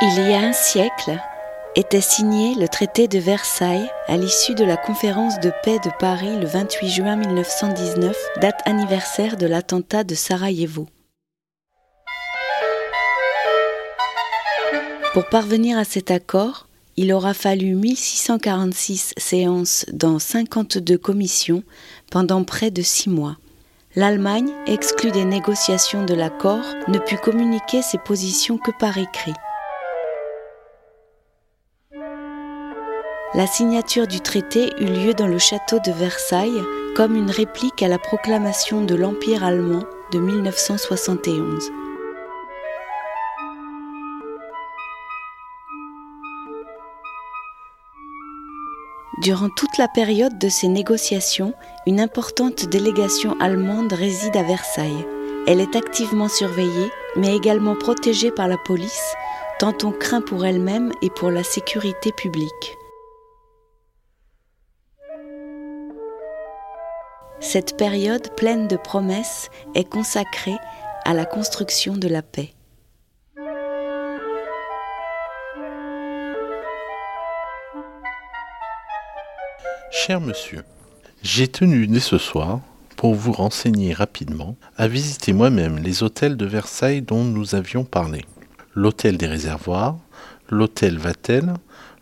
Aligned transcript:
Il 0.00 0.30
y 0.30 0.32
a 0.32 0.38
un 0.38 0.52
siècle, 0.52 1.18
était 1.74 2.00
signé 2.00 2.54
le 2.54 2.68
traité 2.68 3.08
de 3.08 3.18
Versailles 3.18 3.90
à 4.06 4.16
l'issue 4.16 4.54
de 4.54 4.62
la 4.62 4.76
conférence 4.76 5.40
de 5.40 5.50
paix 5.64 5.80
de 5.84 5.90
Paris 5.98 6.38
le 6.38 6.46
28 6.46 6.88
juin 6.88 7.16
1919, 7.16 8.16
date 8.40 8.60
anniversaire 8.64 9.36
de 9.36 9.46
l'attentat 9.46 10.04
de 10.04 10.14
Sarajevo. 10.14 10.86
Pour 15.14 15.28
parvenir 15.30 15.76
à 15.76 15.84
cet 15.84 16.12
accord, 16.12 16.68
il 16.96 17.12
aura 17.12 17.34
fallu 17.34 17.74
1646 17.74 19.14
séances 19.16 19.84
dans 19.92 20.20
52 20.20 20.96
commissions 20.96 21.64
pendant 22.12 22.44
près 22.44 22.70
de 22.70 22.82
six 22.82 23.10
mois. 23.10 23.36
L'Allemagne, 23.96 24.52
exclue 24.68 25.10
des 25.10 25.24
négociations 25.24 26.04
de 26.04 26.14
l'accord, 26.14 26.62
ne 26.86 27.00
put 27.00 27.16
communiquer 27.16 27.82
ses 27.82 27.98
positions 27.98 28.58
que 28.58 28.70
par 28.78 28.96
écrit. 28.96 29.34
La 33.34 33.46
signature 33.46 34.06
du 34.06 34.20
traité 34.20 34.72
eut 34.80 34.86
lieu 34.86 35.12
dans 35.12 35.26
le 35.26 35.38
château 35.38 35.78
de 35.84 35.92
Versailles 35.92 36.62
comme 36.96 37.14
une 37.14 37.30
réplique 37.30 37.82
à 37.82 37.88
la 37.88 37.98
proclamation 37.98 38.82
de 38.82 38.94
l'Empire 38.94 39.44
allemand 39.44 39.82
de 40.12 40.18
1971. 40.18 41.70
Durant 49.20 49.50
toute 49.50 49.76
la 49.76 49.88
période 49.88 50.38
de 50.38 50.48
ces 50.48 50.68
négociations, 50.68 51.52
une 51.86 52.00
importante 52.00 52.64
délégation 52.64 53.36
allemande 53.40 53.92
réside 53.92 54.38
à 54.38 54.42
Versailles. 54.42 55.06
Elle 55.46 55.60
est 55.60 55.76
activement 55.76 56.28
surveillée, 56.28 56.90
mais 57.14 57.36
également 57.36 57.76
protégée 57.76 58.30
par 58.30 58.48
la 58.48 58.56
police, 58.56 59.12
tant 59.58 59.74
on 59.84 59.92
craint 59.92 60.22
pour 60.22 60.46
elle-même 60.46 60.92
et 61.02 61.10
pour 61.10 61.30
la 61.30 61.42
sécurité 61.42 62.10
publique. 62.10 62.78
Cette 67.40 67.76
période 67.76 68.34
pleine 68.36 68.66
de 68.66 68.76
promesses 68.76 69.48
est 69.76 69.88
consacrée 69.88 70.56
à 71.04 71.14
la 71.14 71.24
construction 71.24 71.96
de 71.96 72.08
la 72.08 72.20
paix. 72.20 72.52
Cher 79.90 80.20
monsieur, 80.20 80.64
j'ai 81.22 81.46
tenu 81.46 81.86
dès 81.86 82.00
ce 82.00 82.18
soir, 82.18 82.60
pour 82.96 83.14
vous 83.14 83.32
renseigner 83.32 83.92
rapidement, 83.94 84.56
à 84.76 84.88
visiter 84.88 85.32
moi-même 85.32 85.78
les 85.78 86.02
hôtels 86.02 86.36
de 86.36 86.44
Versailles 86.44 87.02
dont 87.02 87.22
nous 87.22 87.54
avions 87.54 87.84
parlé. 87.84 88.24
L'hôtel 88.74 89.16
des 89.16 89.28
réservoirs, 89.28 89.96
l'hôtel 90.50 90.98
Vatel, 90.98 91.54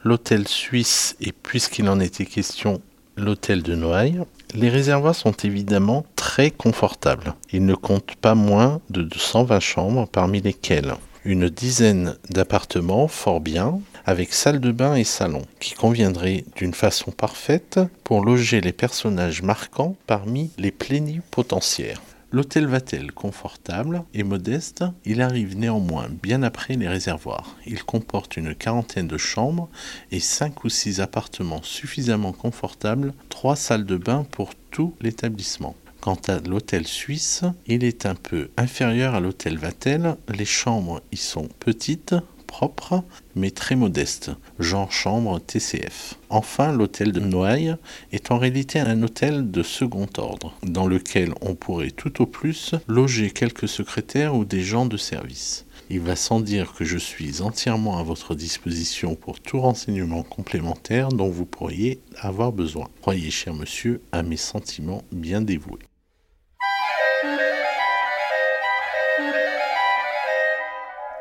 l'hôtel 0.02 0.48
suisse 0.48 1.14
et 1.20 1.32
puisqu'il 1.32 1.90
en 1.90 2.00
était 2.00 2.24
question, 2.24 2.80
l'hôtel 3.16 3.62
de 3.62 3.74
Noailles, 3.74 4.22
les 4.54 4.68
réservoirs 4.68 5.14
sont 5.14 5.32
évidemment 5.44 6.04
très 6.16 6.50
confortables. 6.50 7.34
Ils 7.52 7.64
ne 7.64 7.74
comptent 7.74 8.16
pas 8.16 8.34
moins 8.34 8.80
de 8.90 9.02
220 9.02 9.60
chambres, 9.60 10.08
parmi 10.10 10.40
lesquelles 10.40 10.94
une 11.26 11.48
dizaine 11.48 12.16
d'appartements 12.30 13.08
fort 13.08 13.40
bien, 13.40 13.80
avec 14.06 14.32
salle 14.32 14.60
de 14.60 14.70
bain 14.70 14.94
et 14.94 15.04
salon, 15.04 15.42
qui 15.58 15.74
conviendraient 15.74 16.44
d'une 16.54 16.72
façon 16.72 17.10
parfaite 17.10 17.80
pour 18.04 18.24
loger 18.24 18.60
les 18.60 18.72
personnages 18.72 19.42
marquants 19.42 19.96
parmi 20.06 20.50
les 20.56 20.70
plénipotentiaires. 20.70 22.00
L'hôtel 22.32 22.66
Vatel, 22.66 23.12
confortable 23.12 24.02
et 24.12 24.24
modeste, 24.24 24.84
il 25.04 25.22
arrive 25.22 25.56
néanmoins 25.56 26.08
bien 26.22 26.42
après 26.42 26.74
les 26.74 26.88
réservoirs. 26.88 27.56
Il 27.66 27.84
comporte 27.84 28.36
une 28.36 28.54
quarantaine 28.54 29.06
de 29.06 29.16
chambres 29.16 29.68
et 30.10 30.18
cinq 30.18 30.64
ou 30.64 30.68
six 30.68 31.00
appartements 31.00 31.62
suffisamment 31.62 32.32
confortables, 32.32 33.14
trois 33.28 33.54
salles 33.54 33.86
de 33.86 33.96
bain 33.96 34.26
pour 34.32 34.54
tout 34.72 34.92
l'établissement. 35.00 35.76
Quant 36.00 36.20
à 36.26 36.40
l'hôtel 36.40 36.86
suisse, 36.86 37.44
il 37.66 37.84
est 37.84 38.06
un 38.06 38.16
peu 38.16 38.50
inférieur 38.56 39.14
à 39.14 39.20
l'hôtel 39.20 39.56
Vatel. 39.56 40.16
Les 40.28 40.44
chambres 40.44 41.02
y 41.12 41.16
sont 41.16 41.48
petites, 41.60 42.14
propre, 42.56 43.04
mais 43.34 43.50
très 43.50 43.76
modeste, 43.76 44.30
genre 44.58 44.90
chambre 44.90 45.38
TCF. 45.38 46.14
Enfin, 46.30 46.72
l'hôtel 46.72 47.12
de 47.12 47.20
Noailles 47.20 47.76
est 48.12 48.30
en 48.30 48.38
réalité 48.38 48.80
un 48.80 49.02
hôtel 49.02 49.50
de 49.50 49.62
second 49.62 50.08
ordre, 50.16 50.54
dans 50.62 50.86
lequel 50.86 51.34
on 51.42 51.54
pourrait 51.54 51.90
tout 51.90 52.22
au 52.22 52.24
plus 52.24 52.74
loger 52.88 53.30
quelques 53.30 53.68
secrétaires 53.68 54.34
ou 54.34 54.46
des 54.46 54.62
gens 54.62 54.86
de 54.86 54.96
service. 54.96 55.66
Il 55.90 56.00
va 56.00 56.16
sans 56.16 56.40
dire 56.40 56.72
que 56.72 56.86
je 56.86 56.96
suis 56.96 57.42
entièrement 57.42 57.98
à 57.98 58.02
votre 58.02 58.34
disposition 58.34 59.16
pour 59.16 59.38
tout 59.38 59.60
renseignement 59.60 60.22
complémentaire 60.22 61.10
dont 61.10 61.28
vous 61.28 61.44
pourriez 61.44 62.00
avoir 62.16 62.52
besoin. 62.52 62.88
Croyez, 63.02 63.30
cher 63.30 63.52
monsieur, 63.52 64.00
à 64.12 64.22
mes 64.22 64.38
sentiments 64.38 65.02
bien 65.12 65.42
dévoués. 65.42 65.80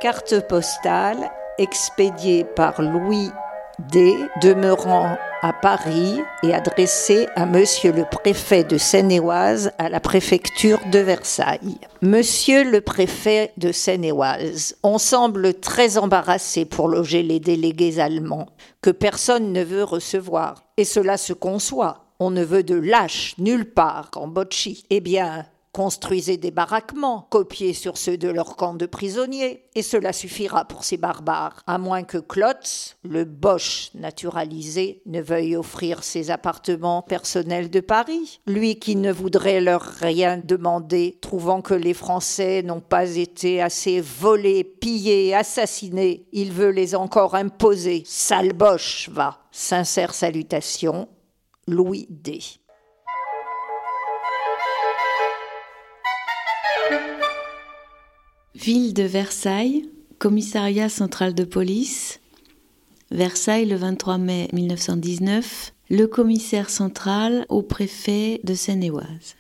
Carte 0.02 0.46
postale 0.48 1.32
expédiée 1.58 2.44
par 2.44 2.82
Louis 2.82 3.30
D, 3.80 4.14
demeurant 4.42 5.16
à 5.42 5.54
Paris 5.54 6.20
et 6.44 6.54
adressée 6.54 7.28
à 7.36 7.46
Monsieur 7.46 7.94
le 7.94 8.04
préfet 8.04 8.66
de 8.66 8.78
Seine-et-Oise 8.78 9.72
à 9.78 9.88
la 9.88 10.02
préfecture 10.02 10.80
de 10.92 11.00
Versailles. 11.00 11.80
Monsieur 12.02 12.70
le 12.70 12.82
préfet 12.82 13.54
de 13.58 13.72
Seine-et-Oise, 13.72 14.76
on 14.84 14.98
semble 14.98 15.54
très 15.54 15.98
embarrassé 15.98 16.66
pour 16.66 16.90
loger 16.90 17.24
les 17.24 17.40
délégués 17.40 18.00
allemands 18.00 18.48
que 18.82 18.90
personne 18.90 19.54
ne 19.54 19.64
veut 19.64 19.84
recevoir. 19.84 20.64
Et 20.76 20.86
cela 20.86 21.16
se 21.16 21.34
conçoit. 21.34 22.06
On 22.20 22.32
ne 22.32 22.44
veut 22.44 22.64
de 22.64 22.76
lâches 22.76 23.36
nulle 23.38 23.72
part 23.72 24.12
en. 24.16 24.32
Eh 24.90 25.00
bien, 25.00 25.46
Construisez 25.76 26.38
des 26.38 26.52
baraquements, 26.52 27.28
copiés 27.30 27.74
sur 27.74 27.98
ceux 27.98 28.18
de 28.18 28.30
leur 28.30 28.56
camp 28.56 28.76
de 28.76 28.86
prisonniers, 28.86 29.66
et 29.76 29.82
cela 29.82 30.14
suffira 30.14 30.64
pour 30.64 30.86
ces 30.86 30.96
barbares, 30.96 31.64
à 31.68 31.78
moins 31.78 32.04
que 32.04 32.18
Klotz, 32.18 32.96
le 33.04 33.26
Bosch 33.26 33.90
naturalisé, 33.94 35.02
ne 35.06 35.20
veuille 35.20 35.58
offrir 35.58 36.06
ses 36.06 36.32
appartements 36.32 37.02
personnels 37.02 37.70
de 37.70 37.82
Paris, 37.82 38.40
lui 38.48 38.80
qui 38.80 38.96
ne 38.96 39.12
voudrait 39.12 39.60
leur 39.60 39.82
rien 39.82 40.38
demander, 40.42 41.18
trouvant 41.20 41.62
que 41.62 41.74
les 41.74 41.94
Français 41.94 42.64
n'ont 42.64 42.80
pas 42.80 43.18
été 43.18 43.62
assez 43.62 44.00
volés, 44.00 44.64
pillés, 44.64 45.36
assassinés, 45.36 46.26
il 46.32 46.54
veut 46.54 46.72
les 46.72 46.96
encore 46.96 47.36
imposer. 47.36 48.04
Sale 48.06 48.54
Bosch, 48.54 49.10
va. 49.12 49.40
Sincère 49.52 50.14
salutation, 50.14 51.10
Louis 51.68 52.08
D. 52.10 52.40
Ville 58.56 58.94
de 58.94 59.04
Versailles, 59.04 59.90
commissariat 60.18 60.88
central 60.88 61.36
de 61.36 61.44
police. 61.44 62.22
Versailles 63.12 63.66
le 63.66 63.76
23 63.76 64.18
mai 64.18 64.48
1919, 64.54 65.74
le 65.90 66.08
commissaire 66.08 66.70
central 66.70 67.46
au 67.50 67.62
préfet 67.62 68.40
de 68.46 68.54
Seine-et-Oise. 68.54 69.36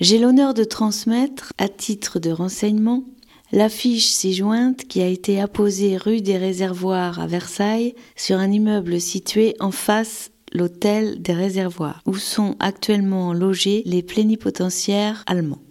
J'ai 0.00 0.18
l'honneur 0.18 0.54
de 0.54 0.64
transmettre, 0.64 1.52
à 1.56 1.68
titre 1.68 2.18
de 2.18 2.30
renseignement, 2.30 3.04
l'affiche 3.52 4.08
ci-jointe 4.08 4.86
qui 4.88 5.02
a 5.02 5.06
été 5.06 5.40
apposée 5.40 5.96
rue 5.96 6.20
des 6.20 6.36
Réservoirs 6.36 7.20
à 7.20 7.28
Versailles 7.28 7.94
sur 8.16 8.38
un 8.38 8.50
immeuble 8.50 9.00
situé 9.00 9.54
en 9.60 9.70
face 9.70 10.32
l'hôtel 10.52 11.22
des 11.22 11.32
Réservoirs, 11.32 12.02
où 12.06 12.16
sont 12.16 12.56
actuellement 12.58 13.32
logés 13.32 13.84
les 13.86 14.02
plénipotentiaires 14.02 15.22
allemands. 15.26 15.62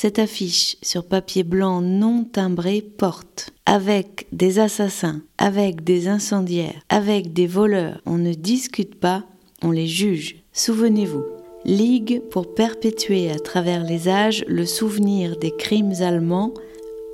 Cette 0.00 0.20
affiche 0.20 0.76
sur 0.80 1.04
papier 1.04 1.42
blanc 1.42 1.80
non 1.80 2.22
timbré 2.22 2.82
porte 2.82 3.50
avec 3.66 4.28
des 4.30 4.60
assassins, 4.60 5.22
avec 5.38 5.82
des 5.82 6.06
incendiaires, 6.06 6.80
avec 6.88 7.32
des 7.32 7.48
voleurs. 7.48 8.00
On 8.06 8.16
ne 8.16 8.32
discute 8.32 8.94
pas, 8.94 9.24
on 9.60 9.72
les 9.72 9.88
juge. 9.88 10.44
Souvenez-vous. 10.52 11.24
Ligue 11.64 12.22
pour 12.30 12.54
perpétuer 12.54 13.32
à 13.32 13.40
travers 13.40 13.82
les 13.82 14.08
âges 14.08 14.44
le 14.46 14.66
souvenir 14.66 15.36
des 15.36 15.50
crimes 15.50 15.94
allemands, 15.98 16.54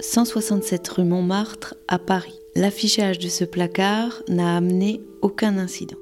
167 0.00 0.86
rue 0.88 1.04
Montmartre 1.04 1.76
à 1.88 1.98
Paris. 1.98 2.38
L'affichage 2.54 3.18
de 3.18 3.28
ce 3.28 3.46
placard 3.46 4.22
n'a 4.28 4.58
amené 4.58 5.00
aucun 5.22 5.56
incident. 5.56 5.96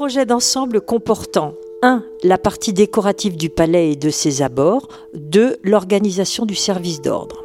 Projet 0.00 0.24
d'ensemble 0.24 0.80
comportant 0.80 1.52
1. 1.82 2.02
La 2.22 2.38
partie 2.38 2.72
décorative 2.72 3.36
du 3.36 3.50
palais 3.50 3.92
et 3.92 3.96
de 3.96 4.08
ses 4.08 4.40
abords. 4.40 4.88
2. 5.12 5.58
L'organisation 5.62 6.46
du 6.46 6.54
service 6.54 7.02
d'ordre. 7.02 7.44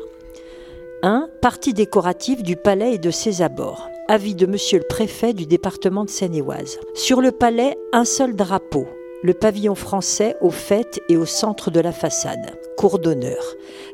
1. 1.04 1.28
Partie 1.42 1.74
décorative 1.74 2.44
du 2.44 2.56
palais 2.56 2.94
et 2.94 2.98
de 2.98 3.12
ses 3.12 3.42
abords. 3.42 3.90
Avis 4.08 4.36
de 4.36 4.46
monsieur 4.46 4.78
le 4.78 4.86
préfet 4.88 5.34
du 5.34 5.46
département 5.46 6.06
de 6.06 6.10
Seine-et-Oise. 6.10 6.80
Sur 6.94 7.20
le 7.20 7.34
palais, 7.34 7.76
un 7.92 8.06
seul 8.06 8.38
drapeau, 8.38 8.88
le 9.24 9.34
pavillon 9.34 9.76
français 9.76 10.36
au 10.42 10.50
fait 10.50 11.02
et 11.10 11.18
au 11.18 11.26
centre 11.26 11.72
de 11.72 11.80
la 11.80 11.92
façade. 11.92 12.58
Cour 12.78 13.00
d'honneur. 13.00 13.44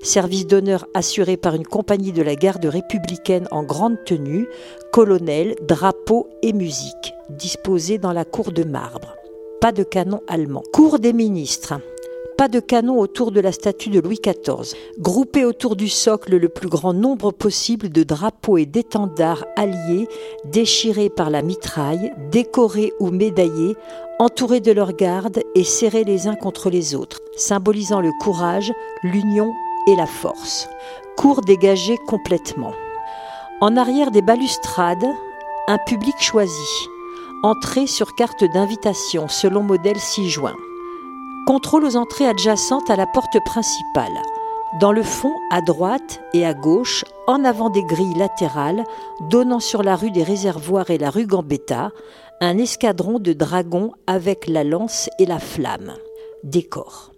Service 0.03 0.47
d'honneur 0.47 0.87
assuré 0.93 1.37
par 1.37 1.55
une 1.55 1.65
compagnie 1.65 2.11
de 2.11 2.21
la 2.21 2.35
garde 2.35 2.65
républicaine 2.65 3.47
en 3.51 3.63
grande 3.63 4.03
tenue, 4.05 4.47
colonel, 4.91 5.55
drapeau 5.61 6.27
et 6.41 6.53
musique, 6.53 7.13
disposé 7.29 7.97
dans 7.97 8.13
la 8.13 8.25
cour 8.25 8.51
de 8.51 8.63
marbre. 8.63 9.15
Pas 9.61 9.71
de 9.71 9.83
canon 9.83 10.21
allemand. 10.27 10.63
Cour 10.73 10.99
des 10.99 11.13
ministres 11.13 11.75
pas 12.41 12.47
de 12.47 12.59
canon 12.59 12.97
autour 12.97 13.31
de 13.31 13.39
la 13.39 13.51
statue 13.51 13.89
de 13.89 13.99
Louis 13.99 14.19
XIV. 14.19 14.75
Groupés 14.97 15.45
autour 15.45 15.75
du 15.75 15.87
socle 15.87 16.37
le 16.37 16.49
plus 16.49 16.69
grand 16.69 16.91
nombre 16.91 17.31
possible 17.31 17.89
de 17.89 18.01
drapeaux 18.01 18.57
et 18.57 18.65
d'étendards 18.65 19.45
alliés, 19.55 20.07
déchirés 20.45 21.11
par 21.11 21.29
la 21.29 21.43
mitraille, 21.43 22.11
décorés 22.31 22.93
ou 22.99 23.11
médaillés, 23.11 23.75
entourés 24.17 24.59
de 24.59 24.71
leurs 24.71 24.93
gardes 24.93 25.43
et 25.53 25.63
serrés 25.63 26.03
les 26.03 26.25
uns 26.25 26.33
contre 26.33 26.71
les 26.71 26.95
autres, 26.95 27.19
symbolisant 27.37 28.01
le 28.01 28.11
courage, 28.23 28.73
l'union 29.03 29.53
et 29.87 29.95
la 29.95 30.07
force. 30.07 30.67
Cours 31.17 31.41
dégagés 31.41 31.99
complètement. 32.07 32.73
En 33.59 33.77
arrière 33.77 34.09
des 34.09 34.23
balustrades, 34.23 35.05
un 35.67 35.77
public 35.85 36.15
choisi. 36.19 36.87
Entrée 37.43 37.85
sur 37.85 38.15
carte 38.15 38.43
d'invitation 38.43 39.27
selon 39.27 39.61
modèle 39.61 39.99
6 39.99 40.27
juin. 40.27 40.55
Contrôle 41.51 41.83
aux 41.83 41.97
entrées 41.97 42.27
adjacentes 42.27 42.89
à 42.89 42.95
la 42.95 43.05
porte 43.05 43.37
principale. 43.43 44.21
Dans 44.79 44.93
le 44.93 45.03
fond, 45.03 45.33
à 45.49 45.59
droite 45.59 46.21
et 46.33 46.45
à 46.45 46.53
gauche, 46.53 47.03
en 47.27 47.43
avant 47.43 47.69
des 47.69 47.83
grilles 47.83 48.17
latérales, 48.17 48.85
donnant 49.29 49.59
sur 49.59 49.83
la 49.83 49.97
rue 49.97 50.11
des 50.11 50.23
Réservoirs 50.23 50.91
et 50.91 50.97
la 50.97 51.09
rue 51.09 51.25
Gambetta, 51.25 51.91
un 52.39 52.57
escadron 52.57 53.19
de 53.19 53.33
dragons 53.33 53.91
avec 54.07 54.47
la 54.47 54.63
lance 54.63 55.09
et 55.19 55.25
la 55.25 55.39
flamme. 55.39 55.91
Décor. 56.45 57.11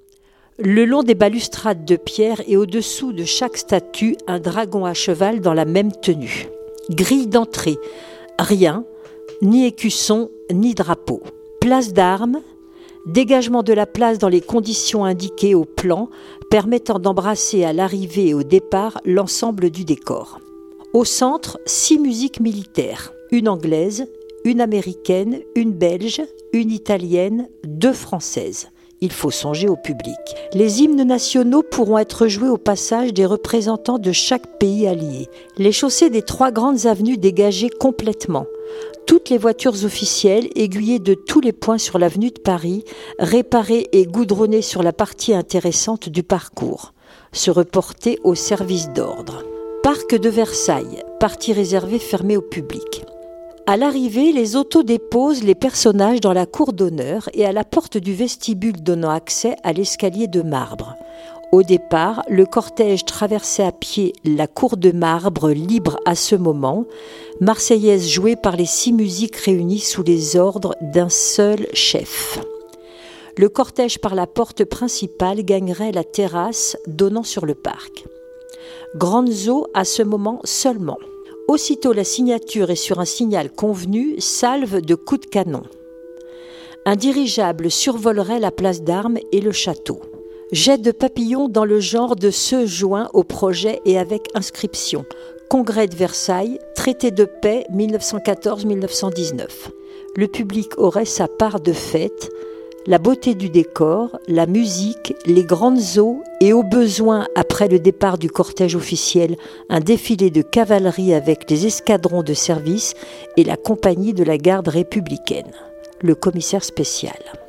Le 0.57 0.85
long 0.85 1.03
des 1.03 1.13
balustrades 1.13 1.85
de 1.85 1.95
pierre 1.95 2.41
et 2.47 2.57
au-dessous 2.57 3.13
de 3.13 3.25
chaque 3.25 3.57
statue, 3.57 4.17
un 4.25 4.39
dragon 4.39 4.83
à 4.83 4.95
cheval 4.95 5.41
dans 5.41 5.53
la 5.53 5.65
même 5.65 5.91
tenue. 5.91 6.47
Grille 6.89 7.27
d'entrée. 7.27 7.77
Rien, 8.39 8.83
ni 9.43 9.67
écusson, 9.67 10.31
ni 10.51 10.73
drapeau. 10.73 11.21
Place 11.61 11.93
d'armes, 11.93 12.41
Dégagement 13.05 13.63
de 13.63 13.73
la 13.73 13.85
place 13.85 14.17
dans 14.17 14.29
les 14.29 14.39
conditions 14.39 15.03
indiquées 15.03 15.55
au 15.55 15.65
plan, 15.65 16.09
permettant 16.49 16.99
d'embrasser 16.99 17.65
à 17.65 17.73
l'arrivée 17.73 18.29
et 18.29 18.33
au 18.33 18.43
départ 18.43 19.01
l'ensemble 19.03 19.69
du 19.71 19.83
décor. 19.83 20.39
Au 20.93 21.03
centre, 21.03 21.59
six 21.65 21.99
musiques 21.99 22.39
militaires, 22.39 23.11
une 23.31 23.49
anglaise, 23.49 24.07
une 24.45 24.61
américaine, 24.61 25.41
une 25.53 25.73
belge, 25.73 26.21
une 26.53 26.71
italienne, 26.71 27.49
deux 27.65 27.91
françaises. 27.91 28.69
Il 29.03 29.11
faut 29.11 29.31
songer 29.31 29.67
au 29.67 29.75
public. 29.75 30.15
Les 30.53 30.81
hymnes 30.81 31.03
nationaux 31.03 31.61
pourront 31.61 31.97
être 31.97 32.29
joués 32.29 32.47
au 32.47 32.55
passage 32.55 33.13
des 33.13 33.25
représentants 33.25 33.99
de 33.99 34.13
chaque 34.13 34.57
pays 34.59 34.87
allié. 34.87 35.27
Les 35.57 35.73
chaussées 35.73 36.09
des 36.09 36.21
trois 36.21 36.51
grandes 36.51 36.85
avenues 36.85 37.17
dégagées 37.17 37.69
complètement 37.69 38.45
toutes 39.05 39.29
les 39.29 39.37
voitures 39.37 39.83
officielles, 39.83 40.47
aiguillées 40.55 40.99
de 40.99 41.15
tous 41.15 41.41
les 41.41 41.51
points 41.51 41.77
sur 41.77 41.99
l'avenue 41.99 42.31
de 42.31 42.39
Paris, 42.39 42.85
réparées 43.19 43.89
et 43.91 44.05
goudronnées 44.05 44.61
sur 44.61 44.81
la 44.81 44.93
partie 44.93 45.33
intéressante 45.33 46.07
du 46.07 46.23
parcours, 46.23 46.93
se 47.33 47.51
reporter 47.51 48.17
au 48.23 48.35
service 48.35 48.87
d'ordre. 48.93 49.43
Parc 49.83 50.15
de 50.15 50.29
Versailles, 50.29 51.03
partie 51.19 51.51
réservée 51.51 51.99
fermée 51.99 52.37
au 52.37 52.41
public. 52.41 53.03
À 53.65 53.77
l'arrivée, 53.77 54.33
les 54.33 54.57
autos 54.57 54.83
déposent 54.83 55.41
les 55.41 55.55
personnages 55.55 56.19
dans 56.19 56.33
la 56.33 56.45
cour 56.45 56.73
d'honneur 56.73 57.29
et 57.33 57.45
à 57.45 57.53
la 57.53 57.63
porte 57.63 57.97
du 57.97 58.13
vestibule 58.13 58.83
donnant 58.83 59.09
accès 59.09 59.55
à 59.63 59.71
l'escalier 59.71 60.27
de 60.27 60.41
marbre. 60.41 60.97
Au 61.53 61.63
départ, 61.63 62.23
le 62.27 62.45
cortège 62.45 63.05
traversait 63.05 63.63
à 63.63 63.71
pied 63.71 64.11
la 64.25 64.47
cour 64.47 64.75
de 64.75 64.91
marbre 64.91 65.51
libre 65.51 65.97
à 66.05 66.15
ce 66.15 66.35
moment, 66.35 66.83
marseillaise 67.39 68.09
jouée 68.09 68.35
par 68.35 68.57
les 68.57 68.65
six 68.65 68.91
musiques 68.91 69.37
réunies 69.37 69.79
sous 69.79 70.03
les 70.03 70.35
ordres 70.35 70.75
d'un 70.81 71.09
seul 71.09 71.65
chef. 71.73 72.39
Le 73.37 73.47
cortège 73.47 73.99
par 73.99 74.13
la 74.13 74.27
porte 74.27 74.65
principale 74.65 75.41
gagnerait 75.43 75.93
la 75.93 76.03
terrasse 76.03 76.75
donnant 76.85 77.23
sur 77.23 77.45
le 77.45 77.55
parc. 77.55 78.03
Grandes 78.97 79.47
eaux 79.47 79.67
à 79.73 79.85
ce 79.85 80.03
moment 80.03 80.41
seulement. 80.43 80.97
Aussitôt 81.47 81.91
la 81.91 82.05
signature 82.05 82.69
et 82.69 82.75
sur 82.75 82.99
un 82.99 83.05
signal 83.05 83.51
convenu, 83.51 84.15
salve 84.19 84.79
de 84.79 84.95
coups 84.95 85.21
de 85.21 85.25
canon. 85.25 85.63
Un 86.85 86.95
dirigeable 86.95 87.69
survolerait 87.69 88.39
la 88.39 88.51
place 88.51 88.81
d'armes 88.81 89.17
et 89.33 89.41
le 89.41 89.51
château. 89.51 89.99
Jet 90.53 90.77
de 90.77 90.91
papillons 90.91 91.49
dans 91.49 91.65
le 91.65 91.81
genre 91.81 92.15
de 92.15 92.29
ceux 92.29 92.65
joints 92.65 93.09
au 93.13 93.23
projet 93.23 93.81
et 93.85 93.97
avec 93.97 94.27
inscription. 94.35 95.05
Congrès 95.49 95.87
de 95.87 95.95
Versailles, 95.95 96.59
traité 96.75 97.11
de 97.11 97.25
paix 97.25 97.65
1914-1919. 97.73 99.47
Le 100.15 100.27
public 100.27 100.77
aurait 100.77 101.05
sa 101.05 101.27
part 101.27 101.59
de 101.59 101.73
fête, 101.73 102.29
la 102.85 102.97
beauté 102.97 103.33
du 103.33 103.49
décor, 103.49 104.19
la 104.27 104.45
musique, 104.45 105.15
les 105.25 105.43
grandes 105.43 105.97
eaux 105.97 106.21
et 106.41 106.51
au 106.51 106.63
besoin, 106.63 107.27
après 107.35 107.67
le 107.67 107.79
départ 107.79 108.17
du 108.17 108.29
cortège 108.29 108.75
officiel, 108.75 109.37
un 109.69 109.79
défilé 109.79 110.29
de 110.29 110.41
cavalerie 110.41 111.13
avec 111.13 111.49
les 111.49 111.65
escadrons 111.65 112.23
de 112.23 112.33
service 112.33 112.93
et 113.37 113.43
la 113.43 113.55
compagnie 113.55 114.13
de 114.13 114.23
la 114.23 114.37
garde 114.37 114.67
républicaine. 114.67 115.51
Le 116.01 116.15
commissaire 116.15 116.63
spécial. 116.63 117.42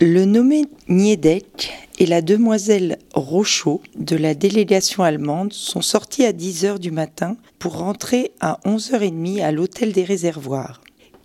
Le 0.00 0.24
nommé 0.24 0.64
Niedek 0.88 1.72
et 2.00 2.06
la 2.06 2.20
demoiselle 2.20 2.98
Rochaud 3.14 3.80
de 3.94 4.16
la 4.16 4.34
délégation 4.34 5.04
allemande 5.04 5.52
sont 5.52 5.82
sortis 5.82 6.24
à 6.24 6.32
10 6.32 6.64
heures 6.64 6.78
du 6.80 6.90
matin 6.90 7.36
pour 7.60 7.78
rentrer 7.78 8.32
à 8.40 8.58
11h30 8.64 9.40
à 9.40 9.52
l'hôtel 9.52 9.92
des 9.92 10.02
réservoirs. 10.02 10.80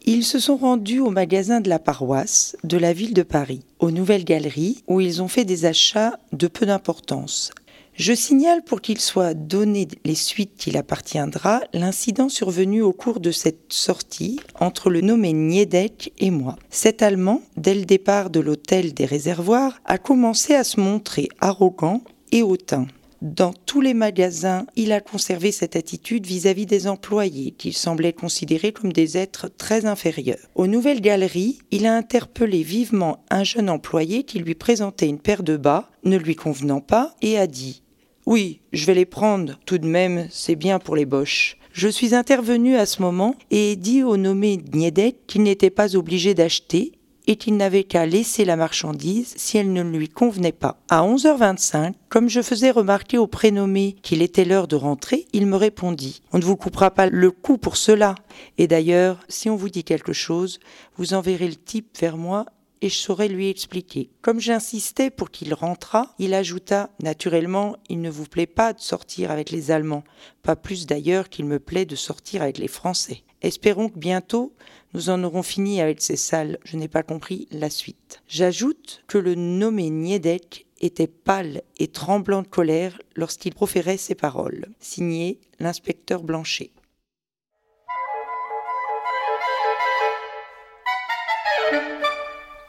Ils 0.05 0.23
se 0.23 0.37
sont 0.37 0.55
rendus 0.55 0.99
au 0.99 1.09
magasin 1.09 1.61
de 1.61 1.69
la 1.69 1.79
paroisse 1.79 2.55
de 2.63 2.77
la 2.77 2.93
ville 2.93 3.15
de 3.15 3.23
Paris, 3.23 3.61
aux 3.79 3.89
Nouvelles 3.89 4.23
Galeries, 4.23 4.83
où 4.87 5.01
ils 5.01 5.23
ont 5.23 5.27
fait 5.27 5.45
des 5.45 5.65
achats 5.65 6.19
de 6.31 6.45
peu 6.45 6.67
d'importance, 6.67 7.51
je 7.99 8.13
signale 8.13 8.63
pour 8.63 8.79
qu'il 8.79 8.99
soit 9.01 9.33
donné 9.33 9.85
les 10.05 10.15
suites 10.15 10.55
qu'il 10.57 10.77
appartiendra 10.77 11.59
l'incident 11.73 12.29
survenu 12.29 12.81
au 12.81 12.93
cours 12.93 13.19
de 13.19 13.31
cette 13.31 13.73
sortie 13.73 14.39
entre 14.57 14.89
le 14.89 15.01
nommé 15.01 15.33
Niedek 15.33 16.13
et 16.17 16.31
moi. 16.31 16.55
Cet 16.69 17.01
Allemand, 17.01 17.41
dès 17.57 17.73
le 17.73 17.83
départ 17.83 18.29
de 18.29 18.39
l'hôtel 18.39 18.93
des 18.93 19.05
réservoirs, 19.05 19.81
a 19.83 19.97
commencé 19.97 20.55
à 20.55 20.63
se 20.63 20.79
montrer 20.79 21.27
arrogant 21.41 22.01
et 22.31 22.41
hautain. 22.41 22.87
Dans 23.21 23.51
tous 23.51 23.81
les 23.81 23.93
magasins, 23.93 24.65
il 24.77 24.93
a 24.93 25.01
conservé 25.01 25.51
cette 25.51 25.75
attitude 25.75 26.25
vis-à-vis 26.25 26.65
des 26.65 26.87
employés, 26.87 27.51
qu'il 27.51 27.73
semblait 27.73 28.13
considérer 28.13 28.71
comme 28.71 28.93
des 28.93 29.17
êtres 29.17 29.49
très 29.49 29.85
inférieurs. 29.85 30.39
Aux 30.55 30.67
nouvelles 30.67 31.01
galeries, 31.01 31.59
il 31.71 31.85
a 31.85 31.97
interpellé 31.97 32.63
vivement 32.63 33.25
un 33.29 33.43
jeune 33.43 33.69
employé 33.69 34.23
qui 34.23 34.39
lui 34.39 34.55
présentait 34.55 35.09
une 35.09 35.19
paire 35.19 35.43
de 35.43 35.57
bas, 35.57 35.89
ne 36.05 36.15
lui 36.15 36.37
convenant 36.37 36.79
pas, 36.79 37.13
et 37.21 37.37
a 37.37 37.45
dit 37.45 37.81
oui, 38.29 38.61
je 38.73 38.85
vais 38.85 38.93
les 38.93 39.07
prendre. 39.07 39.59
Tout 39.65 39.79
de 39.79 39.87
même, 39.87 40.27
c'est 40.29 40.55
bien 40.55 40.77
pour 40.77 40.95
les 40.95 41.07
boches. 41.07 41.57
Je 41.73 41.87
suis 41.87 42.13
intervenu 42.13 42.75
à 42.75 42.85
ce 42.85 43.01
moment 43.01 43.33
et 43.49 43.71
ai 43.71 43.75
dit 43.75 44.03
au 44.03 44.17
nommé 44.17 44.61
Niedek 44.71 45.25
qu'il 45.25 45.41
n'était 45.41 45.71
pas 45.71 45.95
obligé 45.95 46.35
d'acheter 46.35 46.91
et 47.25 47.37
qu'il 47.37 47.57
n'avait 47.57 47.85
qu'à 47.85 48.05
laisser 48.05 48.45
la 48.45 48.55
marchandise 48.55 49.33
si 49.35 49.57
elle 49.57 49.73
ne 49.73 49.81
lui 49.81 50.09
convenait 50.09 50.51
pas. 50.51 50.79
À 50.89 51.01
11h25, 51.01 51.93
comme 52.07 52.29
je 52.29 52.43
faisais 52.43 52.69
remarquer 52.69 53.17
au 53.17 53.25
prénommé 53.25 53.95
qu'il 54.03 54.21
était 54.21 54.45
l'heure 54.45 54.67
de 54.67 54.75
rentrer, 54.75 55.25
il 55.33 55.47
me 55.47 55.55
répondit 55.55 56.21
On 56.31 56.37
ne 56.37 56.45
vous 56.45 56.55
coupera 56.55 56.91
pas 56.91 57.07
le 57.07 57.31
cou 57.31 57.57
pour 57.57 57.77
cela. 57.77 58.13
Et 58.59 58.67
d'ailleurs, 58.67 59.19
si 59.27 59.49
on 59.49 59.55
vous 59.55 59.69
dit 59.69 59.83
quelque 59.83 60.13
chose, 60.13 60.59
vous 60.97 61.15
enverrez 61.15 61.47
le 61.47 61.55
type 61.55 61.97
vers 61.99 62.17
moi 62.17 62.45
et 62.81 62.89
je 62.89 62.95
saurais 62.95 63.27
lui 63.27 63.49
expliquer. 63.49 64.09
Comme 64.21 64.39
j'insistais 64.39 65.09
pour 65.09 65.31
qu'il 65.31 65.53
rentrât, 65.53 66.13
il 66.19 66.33
ajouta 66.33 66.89
Naturellement, 67.01 67.75
il 67.89 68.01
ne 68.01 68.09
vous 68.09 68.25
plaît 68.25 68.47
pas 68.47 68.73
de 68.73 68.79
sortir 68.79 69.31
avec 69.31 69.51
les 69.51 69.71
Allemands, 69.71 70.03
pas 70.43 70.55
plus 70.55 70.85
d'ailleurs 70.85 71.29
qu'il 71.29 71.45
me 71.45 71.59
plaît 71.59 71.85
de 71.85 71.95
sortir 71.95 72.41
avec 72.41 72.57
les 72.57 72.67
Français. 72.67 73.23
Espérons 73.41 73.89
que 73.89 73.99
bientôt 73.99 74.53
nous 74.93 75.09
en 75.09 75.23
aurons 75.23 75.43
fini 75.43 75.81
avec 75.81 76.01
ces 76.01 76.15
salles. 76.15 76.57
Je 76.63 76.77
n'ai 76.77 76.87
pas 76.87 77.03
compris 77.03 77.47
la 77.51 77.69
suite. 77.69 78.21
J'ajoute 78.27 79.03
que 79.07 79.17
le 79.17 79.35
nommé 79.35 79.89
Niedek 79.89 80.65
était 80.81 81.07
pâle 81.07 81.61
et 81.77 81.87
tremblant 81.87 82.41
de 82.41 82.47
colère 82.47 82.99
lorsqu'il 83.15 83.53
proférait 83.53 83.97
ces 83.97 84.15
paroles. 84.15 84.65
Signé 84.79 85.39
l'inspecteur 85.59 86.23
Blanchet. 86.23 86.71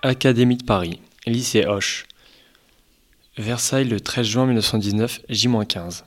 Académie 0.03 0.57
de 0.57 0.65
Paris, 0.65 0.99
lycée 1.27 1.67
Hoche. 1.67 2.07
Versailles 3.37 3.85
le 3.85 4.01
13 4.01 4.27
juin 4.27 4.47
1919, 4.47 5.21
J-15. 5.29 6.05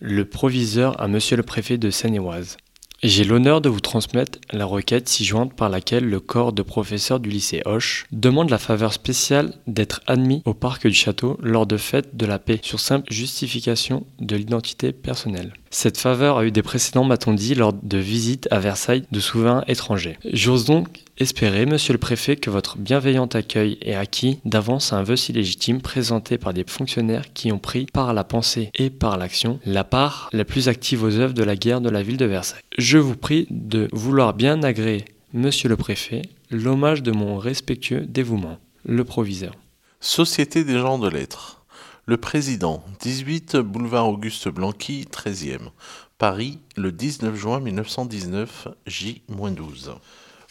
Le 0.00 0.26
proviseur 0.26 1.00
à 1.00 1.08
monsieur 1.08 1.38
le 1.38 1.42
préfet 1.42 1.78
de 1.78 1.88
Seine-et-Oise. 1.88 2.58
J'ai 3.02 3.24
l'honneur 3.24 3.60
de 3.60 3.68
vous 3.68 3.80
transmettre 3.80 4.38
la 4.52 4.64
requête 4.64 5.08
ci-jointe 5.08 5.54
par 5.54 5.70
laquelle 5.70 6.04
le 6.04 6.20
corps 6.20 6.52
de 6.52 6.62
professeurs 6.62 7.18
du 7.18 7.30
lycée 7.30 7.62
Hoche 7.64 8.04
demande 8.12 8.50
la 8.50 8.58
faveur 8.58 8.92
spéciale 8.92 9.54
d'être 9.66 10.02
admis 10.06 10.42
au 10.44 10.54
parc 10.54 10.86
du 10.86 10.94
château 10.94 11.36
lors 11.42 11.66
de 11.66 11.78
fêtes 11.78 12.14
de 12.14 12.26
la 12.26 12.38
paix 12.38 12.60
sur 12.62 12.78
simple 12.78 13.12
justification 13.12 14.06
de 14.20 14.36
l'identité 14.36 14.92
personnelle. 14.92 15.54
Cette 15.70 15.98
faveur 15.98 16.36
a 16.36 16.44
eu 16.44 16.52
des 16.52 16.62
précédents, 16.62 17.02
m'a-t-on 17.02 17.32
dit, 17.32 17.56
lors 17.56 17.72
de 17.72 17.98
visites 17.98 18.46
à 18.52 18.60
Versailles 18.60 19.04
de 19.10 19.20
souverains 19.20 19.64
étrangers. 19.66 20.18
J'ose 20.32 20.64
donc 20.64 21.00
espérer, 21.18 21.66
monsieur 21.66 21.92
le 21.92 21.98
préfet, 21.98 22.36
que 22.36 22.50
votre 22.50 22.78
bienveillant 22.78 23.26
accueil 23.26 23.78
est 23.82 23.94
acquis 23.94 24.40
d'avance 24.44 24.92
un 24.92 25.02
vœu 25.02 25.16
si 25.16 25.32
légitime 25.32 25.80
présenté 25.80 26.38
par 26.38 26.52
des 26.52 26.64
fonctionnaires 26.66 27.32
qui 27.32 27.52
ont 27.52 27.58
pris 27.58 27.86
par 27.86 28.14
la 28.14 28.24
pensée 28.24 28.70
et 28.74 28.90
par 28.90 29.16
l'action 29.16 29.60
la 29.64 29.84
part 29.84 30.28
la 30.32 30.44
plus 30.44 30.68
active 30.68 31.02
aux 31.02 31.16
œuvres 31.16 31.34
de 31.34 31.44
la 31.44 31.56
guerre 31.56 31.80
de 31.80 31.90
la 31.90 32.02
ville 32.02 32.16
de 32.16 32.26
Versailles. 32.26 32.62
Je 32.78 32.98
vous 32.98 33.16
prie 33.16 33.46
de 33.50 33.88
vouloir 33.92 34.34
bien 34.34 34.62
agréer, 34.62 35.04
monsieur 35.32 35.68
le 35.68 35.76
préfet, 35.76 36.22
l'hommage 36.50 37.02
de 37.02 37.12
mon 37.12 37.38
respectueux 37.38 38.02
dévouement. 38.02 38.58
Le 38.84 39.04
proviseur. 39.04 39.54
Société 40.00 40.64
des 40.64 40.78
gens 40.78 40.98
de 40.98 41.08
lettres. 41.08 41.64
Le 42.06 42.16
président, 42.16 42.82
18 43.00 43.58
boulevard 43.58 44.08
Auguste 44.08 44.48
Blanqui, 44.48 45.06
13e. 45.10 45.70
Paris, 46.18 46.58
le 46.76 46.90
19 46.90 47.36
juin 47.36 47.60
1919, 47.60 48.68
J-12. 48.86 49.92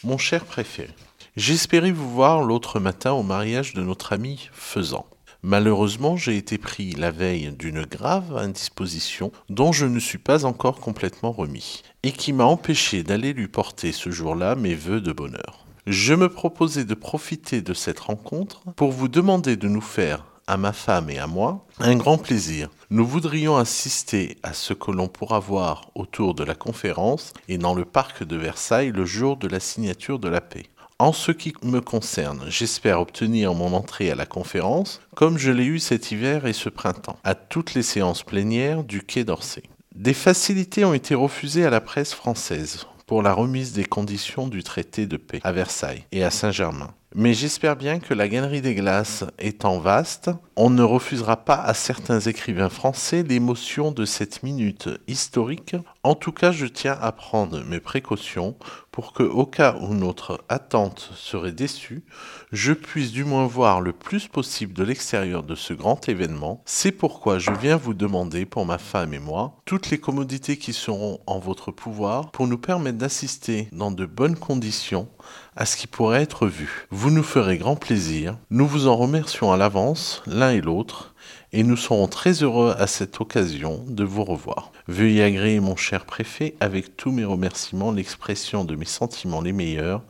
Mon 0.04 0.18
cher 0.18 0.44
préfet, 0.44 0.88
j'espérais 1.36 1.92
vous 1.92 2.10
voir 2.10 2.42
l'autre 2.42 2.80
matin 2.80 3.12
au 3.12 3.22
mariage 3.22 3.72
de 3.72 3.82
notre 3.82 4.12
ami 4.12 4.48
Faisan. 4.52 5.06
Malheureusement, 5.44 6.16
j'ai 6.16 6.36
été 6.36 6.58
pris 6.58 6.90
la 6.92 7.12
veille 7.12 7.52
d'une 7.52 7.84
grave 7.84 8.36
indisposition 8.36 9.30
dont 9.48 9.70
je 9.70 9.86
ne 9.86 10.00
suis 10.00 10.18
pas 10.18 10.44
encore 10.44 10.80
complètement 10.80 11.30
remis, 11.30 11.84
et 12.02 12.10
qui 12.10 12.32
m'a 12.32 12.44
empêché 12.44 13.04
d'aller 13.04 13.32
lui 13.32 13.46
porter 13.46 13.92
ce 13.92 14.10
jour-là 14.10 14.56
mes 14.56 14.74
vœux 14.74 15.00
de 15.00 15.12
bonheur. 15.12 15.66
Je 15.86 16.14
me 16.14 16.28
proposais 16.28 16.84
de 16.84 16.94
profiter 16.94 17.62
de 17.62 17.72
cette 17.72 18.00
rencontre 18.00 18.62
pour 18.74 18.90
vous 18.90 19.08
demander 19.08 19.56
de 19.56 19.68
nous 19.68 19.80
faire 19.80 20.24
à 20.46 20.56
ma 20.56 20.72
femme 20.72 21.10
et 21.10 21.18
à 21.18 21.26
moi 21.26 21.64
un 21.78 21.96
grand 21.96 22.18
plaisir. 22.18 22.68
Nous 22.90 23.06
voudrions 23.06 23.56
assister 23.56 24.38
à 24.42 24.52
ce 24.52 24.74
que 24.74 24.90
l'on 24.90 25.08
pourra 25.08 25.38
voir 25.38 25.90
autour 25.94 26.34
de 26.34 26.44
la 26.44 26.54
conférence 26.54 27.32
et 27.48 27.58
dans 27.58 27.74
le 27.74 27.84
parc 27.84 28.24
de 28.24 28.36
Versailles 28.36 28.92
le 28.92 29.04
jour 29.04 29.36
de 29.36 29.48
la 29.48 29.60
signature 29.60 30.18
de 30.18 30.28
la 30.28 30.40
paix. 30.40 30.66
En 30.98 31.12
ce 31.12 31.32
qui 31.32 31.52
me 31.64 31.80
concerne, 31.80 32.44
j'espère 32.48 33.00
obtenir 33.00 33.54
mon 33.54 33.72
entrée 33.72 34.10
à 34.10 34.14
la 34.14 34.26
conférence, 34.26 35.00
comme 35.16 35.36
je 35.36 35.50
l'ai 35.50 35.64
eu 35.64 35.80
cet 35.80 36.12
hiver 36.12 36.46
et 36.46 36.52
ce 36.52 36.68
printemps, 36.68 37.18
à 37.24 37.34
toutes 37.34 37.74
les 37.74 37.82
séances 37.82 38.22
plénières 38.22 38.84
du 38.84 39.02
Quai 39.02 39.24
d'Orsay. 39.24 39.64
Des 39.94 40.14
facilités 40.14 40.84
ont 40.84 40.94
été 40.94 41.14
refusées 41.14 41.66
à 41.66 41.70
la 41.70 41.80
presse 41.80 42.14
française 42.14 42.86
pour 43.06 43.22
la 43.22 43.34
remise 43.34 43.72
des 43.72 43.84
conditions 43.84 44.46
du 44.46 44.62
traité 44.62 45.06
de 45.06 45.16
paix 45.16 45.40
à 45.42 45.52
Versailles 45.52 46.04
et 46.12 46.22
à 46.24 46.30
Saint-Germain. 46.30 46.94
Mais 47.14 47.34
j'espère 47.34 47.76
bien 47.76 47.98
que 47.98 48.14
la 48.14 48.26
Galerie 48.26 48.62
des 48.62 48.74
Glaces 48.74 49.24
étant 49.38 49.78
vaste, 49.78 50.30
on 50.56 50.70
ne 50.70 50.82
refusera 50.82 51.44
pas 51.44 51.56
à 51.56 51.74
certains 51.74 52.20
écrivains 52.20 52.70
français 52.70 53.22
l'émotion 53.22 53.92
de 53.92 54.06
cette 54.06 54.42
minute 54.42 54.88
historique. 55.08 55.76
En 56.04 56.14
tout 56.14 56.32
cas, 56.32 56.52
je 56.52 56.64
tiens 56.64 56.96
à 56.98 57.12
prendre 57.12 57.62
mes 57.64 57.80
précautions 57.80 58.56
pour 58.92 59.14
que, 59.14 59.22
au 59.22 59.46
cas 59.46 59.74
où 59.80 59.94
notre 59.94 60.44
attente 60.48 61.10
serait 61.16 61.52
déçue, 61.52 62.04
je 62.52 62.74
puisse 62.74 63.10
du 63.10 63.24
moins 63.24 63.46
voir 63.46 63.80
le 63.80 63.92
plus 63.92 64.28
possible 64.28 64.74
de 64.74 64.84
l'extérieur 64.84 65.42
de 65.42 65.54
ce 65.54 65.72
grand 65.72 66.08
événement. 66.08 66.62
C'est 66.66 66.92
pourquoi 66.92 67.38
je 67.38 67.50
viens 67.50 67.76
vous 67.76 67.94
demander, 67.94 68.44
pour 68.44 68.66
ma 68.66 68.78
femme 68.78 69.14
et 69.14 69.18
moi, 69.18 69.56
toutes 69.64 69.90
les 69.90 69.98
commodités 69.98 70.58
qui 70.58 70.74
seront 70.74 71.20
en 71.26 71.38
votre 71.38 71.72
pouvoir 71.72 72.30
pour 72.32 72.46
nous 72.46 72.58
permettre 72.58 72.98
d'assister 72.98 73.68
dans 73.72 73.90
de 73.90 74.04
bonnes 74.04 74.36
conditions 74.36 75.08
à 75.56 75.64
ce 75.64 75.76
qui 75.76 75.86
pourrait 75.86 76.22
être 76.22 76.46
vu. 76.46 76.86
Vous 76.90 77.10
nous 77.10 77.22
ferez 77.22 77.56
grand 77.56 77.76
plaisir. 77.76 78.36
Nous 78.50 78.66
vous 78.66 78.88
en 78.88 78.96
remercions 78.96 79.52
à 79.52 79.56
l'avance, 79.56 80.22
l'un 80.26 80.50
et 80.50 80.60
l'autre, 80.60 81.11
et 81.52 81.62
nous 81.62 81.76
serons 81.76 82.08
très 82.08 82.42
heureux 82.42 82.74
à 82.78 82.86
cette 82.86 83.20
occasion 83.20 83.84
de 83.86 84.04
vous 84.04 84.24
revoir. 84.24 84.72
Veuillez 84.88 85.22
agréer, 85.22 85.60
mon 85.60 85.76
cher 85.76 86.06
préfet, 86.06 86.54
avec 86.60 86.96
tous 86.96 87.12
mes 87.12 87.24
remerciements, 87.24 87.92
l'expression 87.92 88.64
de 88.64 88.74
mes 88.74 88.86
sentiments 88.86 89.42
les 89.42 89.52
meilleurs 89.52 90.02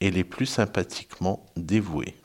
et 0.00 0.10
les 0.10 0.24
plus 0.24 0.46
sympathiquement 0.46 1.46
dévoués. 1.56 2.16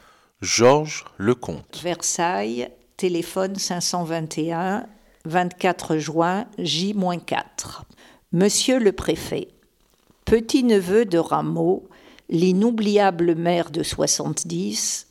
Georges 0.42 1.06
Lecomte. 1.18 1.80
Versailles, 1.84 2.70
téléphone 2.98 3.56
521, 3.56 4.86
24 5.26 5.98
juin, 5.98 6.46
J-4. 6.58 7.84
Monsieur 8.32 8.80
le 8.80 8.92
préfet, 8.92 9.50
petit-neveu 10.26 11.06
de 11.06 11.18
Rameau, 11.18 11.88
l'inoubliable 12.30 13.36
maire 13.36 13.70
de 13.70 13.84
70, 13.84 15.08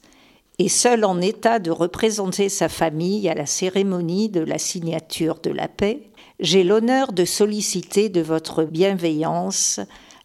est 0.59 0.69
seul 0.69 1.05
en 1.05 1.21
état 1.21 1.59
de 1.59 1.71
représenter 1.71 2.49
sa 2.49 2.69
famille 2.69 3.29
à 3.29 3.35
la 3.35 3.47
cérémonie 3.47 4.29
de 4.29 4.41
la 4.41 4.59
signature 4.59 5.41
de 5.43 5.51
la 5.51 5.69
paix, 5.69 6.11
j'ai 6.41 6.65
l'honneur 6.65 7.13
de 7.13 7.25
solliciter 7.25 8.09
de 8.09 8.21
votre 8.21 8.65
bienveillance 8.65 9.81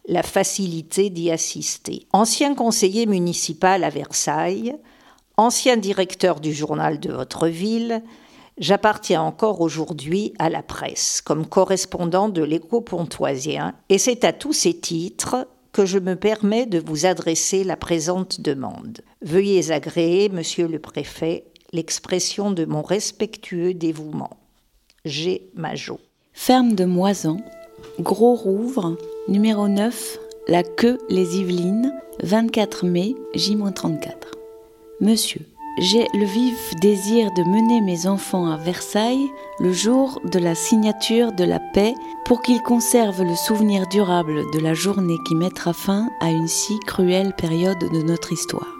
la 0.06 0.22
facilité 0.22 1.10
d'y 1.10 1.30
assister. 1.30 2.06
Ancien 2.12 2.54
conseiller 2.54 3.06
municipal 3.06 3.84
à 3.84 3.90
Versailles, 3.90 4.74
ancien 5.36 5.76
directeur 5.76 6.40
du 6.40 6.52
journal 6.52 7.00
de 7.00 7.12
votre 7.12 7.46
ville, 7.46 8.02
j'appartiens 8.58 9.22
encore 9.22 9.60
aujourd'hui 9.60 10.34
à 10.38 10.50
la 10.50 10.62
presse 10.62 11.20
comme 11.20 11.46
correspondant 11.46 12.28
de 12.28 12.42
l'écho 12.42 12.80
pontoisien 12.80 13.74
et 13.88 13.98
c'est 13.98 14.24
à 14.24 14.32
tous 14.32 14.52
ces 14.52 14.74
titres 14.74 15.46
que 15.72 15.86
je 15.86 15.98
me 15.98 16.16
permets 16.16 16.66
de 16.66 16.78
vous 16.78 17.06
adresser 17.06 17.64
la 17.64 17.76
présente 17.76 18.40
demande. 18.40 19.00
Veuillez 19.22 19.70
agréer, 19.70 20.28
monsieur 20.28 20.66
le 20.66 20.78
préfet, 20.78 21.44
l'expression 21.72 22.50
de 22.50 22.64
mon 22.64 22.82
respectueux 22.82 23.74
dévouement. 23.74 24.36
G. 25.04 25.50
Majot. 25.54 26.00
Ferme 26.32 26.74
de 26.74 26.84
Moison, 26.84 27.38
Gros 28.00 28.34
Rouvre, 28.34 28.96
numéro 29.28 29.68
9, 29.68 30.18
La 30.48 30.62
Queue, 30.62 30.98
les 31.08 31.38
Yvelines, 31.38 31.92
24 32.22 32.86
mai, 32.86 33.14
J-34. 33.34 34.14
Monsieur, 35.00 35.46
j'ai 35.78 36.08
le 36.14 36.24
vif 36.24 36.74
désir 36.76 37.30
de 37.32 37.42
mener 37.42 37.80
mes 37.80 38.06
enfants 38.06 38.50
à 38.50 38.56
Versailles 38.56 39.30
le 39.58 39.72
jour 39.72 40.20
de 40.24 40.38
la 40.38 40.54
signature 40.54 41.32
de 41.32 41.44
la 41.44 41.60
paix 41.60 41.94
pour 42.24 42.42
qu'ils 42.42 42.62
conservent 42.62 43.22
le 43.22 43.36
souvenir 43.36 43.86
durable 43.86 44.50
de 44.52 44.58
la 44.58 44.74
journée 44.74 45.18
qui 45.26 45.34
mettra 45.34 45.72
fin 45.72 46.08
à 46.20 46.30
une 46.30 46.48
si 46.48 46.78
cruelle 46.86 47.34
période 47.36 47.78
de 47.78 48.02
notre 48.02 48.32
histoire. 48.32 48.74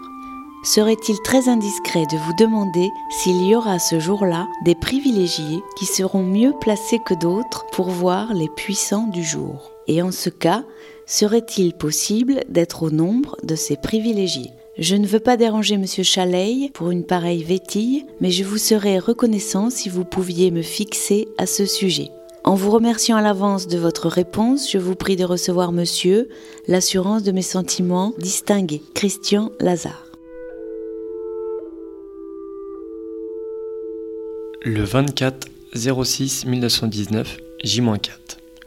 Serait-il 0.63 1.19
très 1.23 1.49
indiscret 1.49 2.05
de 2.05 2.17
vous 2.17 2.33
demander 2.37 2.91
s'il 3.09 3.41
y 3.47 3.55
aura 3.55 3.79
ce 3.79 3.99
jour-là 3.99 4.47
des 4.63 4.75
privilégiés 4.75 5.63
qui 5.75 5.87
seront 5.87 6.23
mieux 6.23 6.53
placés 6.61 6.99
que 6.99 7.15
d'autres 7.15 7.65
pour 7.71 7.89
voir 7.89 8.33
les 8.35 8.49
puissants 8.49 9.07
du 9.07 9.23
jour? 9.23 9.71
Et 9.87 10.03
en 10.03 10.11
ce 10.11 10.29
cas, 10.29 10.63
serait-il 11.07 11.73
possible 11.73 12.41
d'être 12.47 12.83
au 12.83 12.91
nombre 12.91 13.37
de 13.43 13.55
ces 13.55 13.75
privilégiés? 13.75 14.51
Je 14.81 14.95
ne 14.95 15.05
veux 15.05 15.19
pas 15.19 15.37
déranger 15.37 15.77
Monsieur 15.77 16.03
Chaleil 16.03 16.71
pour 16.73 16.89
une 16.89 17.05
pareille 17.05 17.43
vétille, 17.43 18.03
mais 18.19 18.31
je 18.31 18.43
vous 18.43 18.57
serais 18.57 18.97
reconnaissant 18.97 19.69
si 19.69 19.89
vous 19.89 20.03
pouviez 20.03 20.49
me 20.49 20.63
fixer 20.63 21.27
à 21.37 21.45
ce 21.45 21.67
sujet. 21.67 22.09
En 22.43 22.55
vous 22.55 22.71
remerciant 22.71 23.15
à 23.15 23.21
l'avance 23.21 23.67
de 23.67 23.77
votre 23.77 24.07
réponse, 24.07 24.71
je 24.71 24.79
vous 24.79 24.95
prie 24.95 25.15
de 25.15 25.23
recevoir 25.23 25.71
Monsieur 25.71 26.29
l'assurance 26.67 27.21
de 27.21 27.31
mes 27.31 27.43
sentiments 27.43 28.15
distingués. 28.17 28.81
Christian 28.95 29.51
Lazare. 29.59 30.07
Le 34.63 34.83
24 34.83 35.47
06 35.75 36.45
1919, 36.47 37.37
J-4. 37.63 38.09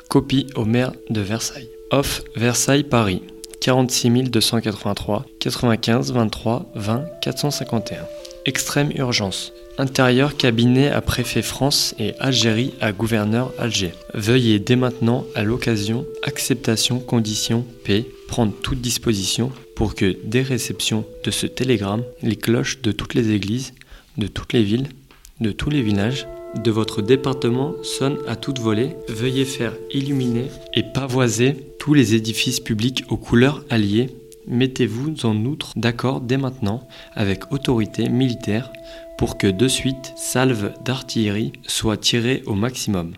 Copie 0.09 0.47
au 0.55 0.65
maire 0.65 0.93
de 1.11 1.21
Versailles. 1.21 1.71
Off 1.91 2.23
Versailles 2.37 2.85
Paris. 2.85 3.23
46 3.65 4.25
283 4.25 5.25
95 5.41 6.13
23 6.13 6.71
20 6.75 7.05
451. 7.23 7.97
Extrême 8.45 8.93
urgence. 8.95 9.55
Intérieur 9.79 10.37
cabinet 10.37 10.91
à 10.91 11.01
préfet 11.01 11.41
France 11.41 11.95
et 11.99 12.13
Algérie 12.21 12.75
à 12.83 12.93
gouverneur 12.93 13.55
Alger. 13.59 13.93
Veuillez 14.13 14.59
dès 14.59 14.77
maintenant, 14.77 15.25
à 15.35 15.45
l'occasion, 15.45 16.05
acceptation, 16.25 16.99
condition, 16.99 17.65
paix, 17.85 18.05
prendre 18.29 18.53
toute 18.53 18.83
disposition 18.83 19.51
pour 19.77 19.95
que, 19.95 20.15
dès 20.25 20.43
réception 20.43 21.07
de 21.25 21.31
ce 21.31 21.47
télégramme, 21.47 22.05
les 22.23 22.37
cloches 22.37 22.83
de 22.83 22.93
toutes 22.93 23.15
les 23.15 23.31
églises, 23.31 23.73
de 24.19 24.27
toutes 24.27 24.53
les 24.53 24.63
villes, 24.63 24.89
de 25.41 25.53
tous 25.53 25.71
les 25.71 25.81
villages, 25.81 26.27
de 26.63 26.71
votre 26.71 27.01
département 27.01 27.75
sonne 27.83 28.19
à 28.29 28.37
toute 28.37 28.59
volée, 28.59 28.95
veuillez 29.09 29.47
faire 29.47 29.73
illuminer 29.91 30.51
et 30.75 30.83
pavoiser 30.83 31.57
tous 31.85 31.93
les 31.93 32.15
édifices 32.15 32.61
publics 32.61 33.05
aux 33.11 33.19
couleurs 33.19 33.63
alliées, 33.69 34.09
mettez-vous 34.47 35.27
en 35.27 35.45
outre 35.45 35.75
d'accord 35.77 36.23
dès 36.23 36.39
maintenant 36.39 36.89
avec 37.13 37.53
autorité 37.53 38.09
militaire 38.09 38.73
pour 39.19 39.37
que 39.37 39.49
de 39.49 39.69
suite 39.69 40.15
salve 40.17 40.73
d'artillerie 40.83 41.53
soit 41.67 41.99
tirée 41.99 42.43
au 42.47 42.55
maximum. 42.55 43.13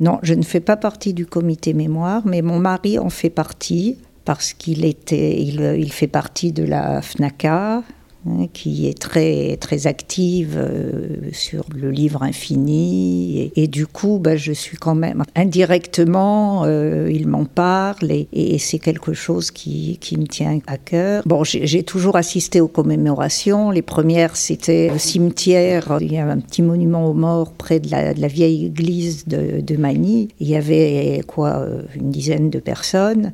Non, 0.00 0.20
je 0.22 0.32
ne 0.32 0.42
fais 0.42 0.60
pas 0.60 0.78
partie 0.78 1.12
du 1.12 1.26
comité 1.26 1.74
mémoire, 1.74 2.22
mais 2.24 2.40
mon 2.40 2.58
mari 2.58 2.98
en 2.98 3.10
fait 3.10 3.28
partie 3.28 3.98
parce 4.28 4.52
qu'il 4.52 4.84
il, 4.84 5.90
fait 5.90 6.06
partie 6.06 6.52
de 6.52 6.62
la 6.62 7.00
FNACA, 7.00 7.82
Hein, 8.26 8.48
qui 8.52 8.88
est 8.88 8.98
très, 8.98 9.56
très 9.58 9.86
active 9.86 10.56
euh, 10.58 11.30
sur 11.32 11.64
le 11.72 11.92
livre 11.92 12.24
infini. 12.24 13.52
Et, 13.54 13.68
du 13.68 13.86
coup, 13.86 14.18
bah, 14.18 14.36
je 14.36 14.52
suis 14.52 14.76
quand 14.76 14.96
même 14.96 15.22
indirectement, 15.36 16.64
euh, 16.64 17.08
il 17.12 17.28
m'en 17.28 17.44
parle 17.44 18.10
et, 18.10 18.58
c'est 18.58 18.80
quelque 18.80 19.12
chose 19.12 19.52
qui, 19.52 19.98
qui, 20.00 20.16
me 20.16 20.26
tient 20.26 20.58
à 20.66 20.78
cœur. 20.78 21.22
Bon, 21.26 21.44
j'ai 21.44 21.82
toujours 21.84 22.16
assisté 22.16 22.60
aux 22.60 22.68
commémorations. 22.68 23.70
Les 23.70 23.82
premières, 23.82 24.36
c'était 24.36 24.90
au 24.92 24.98
cimetière. 24.98 25.98
Il 26.00 26.12
y 26.12 26.18
a 26.18 26.26
un 26.26 26.40
petit 26.40 26.62
monument 26.62 27.06
aux 27.08 27.14
morts 27.14 27.52
près 27.52 27.78
de 27.78 27.88
la, 27.88 28.14
de 28.14 28.20
la 28.20 28.28
vieille 28.28 28.66
église 28.66 29.26
de, 29.26 29.60
de 29.60 29.76
Magny. 29.76 30.28
Il 30.40 30.48
y 30.48 30.56
avait 30.56 31.22
quoi, 31.26 31.60
euh, 31.60 31.82
une 31.94 32.10
dizaine 32.10 32.50
de 32.50 32.58
personnes. 32.58 33.32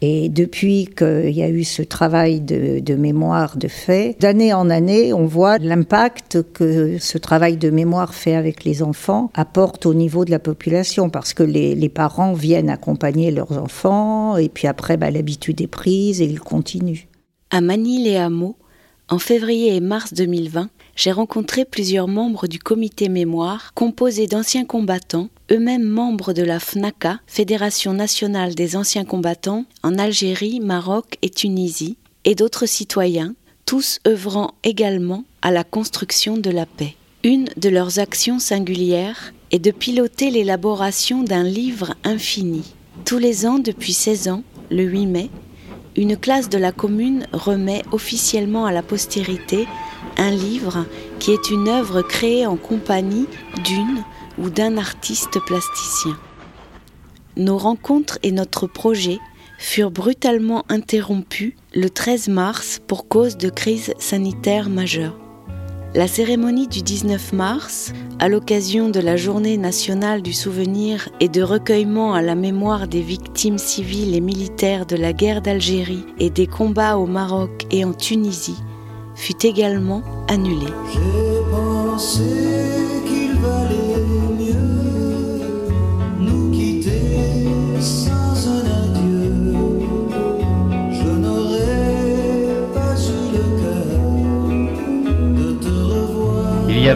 Et 0.00 0.28
depuis 0.28 0.88
qu'il 0.96 1.30
y 1.30 1.42
a 1.42 1.48
eu 1.48 1.64
ce 1.64 1.82
travail 1.82 2.40
de, 2.40 2.94
mémoire 2.94 3.56
de 3.56 3.68
fait, 3.68 4.16
d'année 4.20 4.52
en 4.52 4.70
année, 4.70 5.12
on 5.12 5.26
voit 5.26 5.58
l'impact 5.58 6.42
que 6.52 6.98
ce 6.98 7.18
travail 7.18 7.56
de 7.56 7.70
mémoire 7.70 8.14
fait 8.14 8.34
avec 8.34 8.64
les 8.64 8.82
enfants 8.82 9.30
apporte 9.34 9.86
au 9.86 9.94
niveau 9.94 10.24
de 10.24 10.30
la 10.30 10.38
population, 10.38 11.10
parce 11.10 11.34
que 11.34 11.42
les, 11.42 11.88
parents 11.88 12.34
viennent 12.34 12.70
accompagner 12.70 13.30
leurs 13.30 13.58
enfants, 13.58 14.36
et 14.36 14.48
puis 14.48 14.68
après, 14.68 14.96
bah, 14.96 15.10
l'habitude 15.10 15.60
est 15.60 15.66
prise 15.66 16.20
et 16.20 16.26
ils 16.26 16.40
continuent. 16.40 17.06
À 17.50 17.60
Manille-les-Hameaux, 17.60 18.56
en 19.08 19.18
février 19.18 19.74
et 19.74 19.80
mars 19.80 20.12
2020, 20.12 20.68
j'ai 20.94 21.12
rencontré 21.12 21.64
plusieurs 21.64 22.08
membres 22.08 22.46
du 22.46 22.58
comité 22.58 23.08
mémoire 23.08 23.72
composé 23.74 24.26
d'anciens 24.26 24.64
combattants, 24.64 25.30
eux-mêmes 25.50 25.84
membres 25.84 26.32
de 26.32 26.42
la 26.42 26.60
FNACA, 26.60 27.20
Fédération 27.26 27.94
nationale 27.94 28.54
des 28.54 28.76
anciens 28.76 29.04
combattants, 29.04 29.64
en 29.82 29.98
Algérie, 29.98 30.60
Maroc 30.60 31.16
et 31.22 31.30
Tunisie, 31.30 31.96
et 32.24 32.34
d'autres 32.34 32.66
citoyens, 32.66 33.34
tous 33.64 33.98
œuvrant 34.06 34.54
également 34.64 35.24
à 35.42 35.50
la 35.50 35.64
construction 35.64 36.36
de 36.36 36.50
la 36.50 36.66
paix. 36.66 36.96
Une 37.24 37.48
de 37.56 37.68
leurs 37.68 37.98
actions 37.98 38.38
singulières 38.38 39.32
est 39.50 39.58
de 39.58 39.70
piloter 39.70 40.30
l'élaboration 40.30 41.22
d'un 41.22 41.42
livre 41.42 41.94
infini. 42.04 42.74
Tous 43.04 43.18
les 43.18 43.46
ans 43.46 43.58
depuis 43.58 43.92
16 43.92 44.28
ans, 44.28 44.42
le 44.70 44.82
8 44.82 45.06
mai, 45.06 45.30
une 45.96 46.16
classe 46.16 46.48
de 46.48 46.58
la 46.58 46.72
commune 46.72 47.26
remet 47.32 47.82
officiellement 47.90 48.66
à 48.66 48.72
la 48.72 48.82
postérité 48.82 49.66
un 50.16 50.30
livre 50.30 50.84
qui 51.18 51.32
est 51.32 51.50
une 51.50 51.68
œuvre 51.68 52.02
créée 52.02 52.46
en 52.46 52.56
compagnie 52.56 53.26
d'une 53.64 54.04
ou 54.38 54.50
d'un 54.50 54.76
artiste 54.76 55.38
plasticien. 55.46 56.16
Nos 57.36 57.58
rencontres 57.58 58.18
et 58.22 58.32
notre 58.32 58.66
projet 58.66 59.18
furent 59.58 59.90
brutalement 59.90 60.64
interrompus 60.68 61.54
le 61.74 61.90
13 61.90 62.28
mars 62.28 62.80
pour 62.86 63.08
cause 63.08 63.36
de 63.36 63.50
crise 63.50 63.92
sanitaire 63.98 64.70
majeure. 64.70 65.18
La 65.94 66.06
cérémonie 66.06 66.68
du 66.68 66.82
19 66.82 67.32
mars, 67.32 67.92
à 68.18 68.28
l'occasion 68.28 68.90
de 68.90 69.00
la 69.00 69.16
journée 69.16 69.56
nationale 69.56 70.20
du 70.20 70.34
souvenir 70.34 71.08
et 71.18 71.28
de 71.28 71.42
recueillement 71.42 72.12
à 72.12 72.20
la 72.20 72.34
mémoire 72.34 72.88
des 72.88 73.00
victimes 73.00 73.58
civiles 73.58 74.14
et 74.14 74.20
militaires 74.20 74.84
de 74.84 74.96
la 74.96 75.12
guerre 75.12 75.40
d'Algérie 75.40 76.04
et 76.18 76.28
des 76.28 76.46
combats 76.46 76.98
au 76.98 77.06
Maroc 77.06 77.66
et 77.70 77.84
en 77.84 77.94
Tunisie, 77.94 78.62
fut 79.14 79.46
également 79.46 80.02
annulée. 80.28 80.66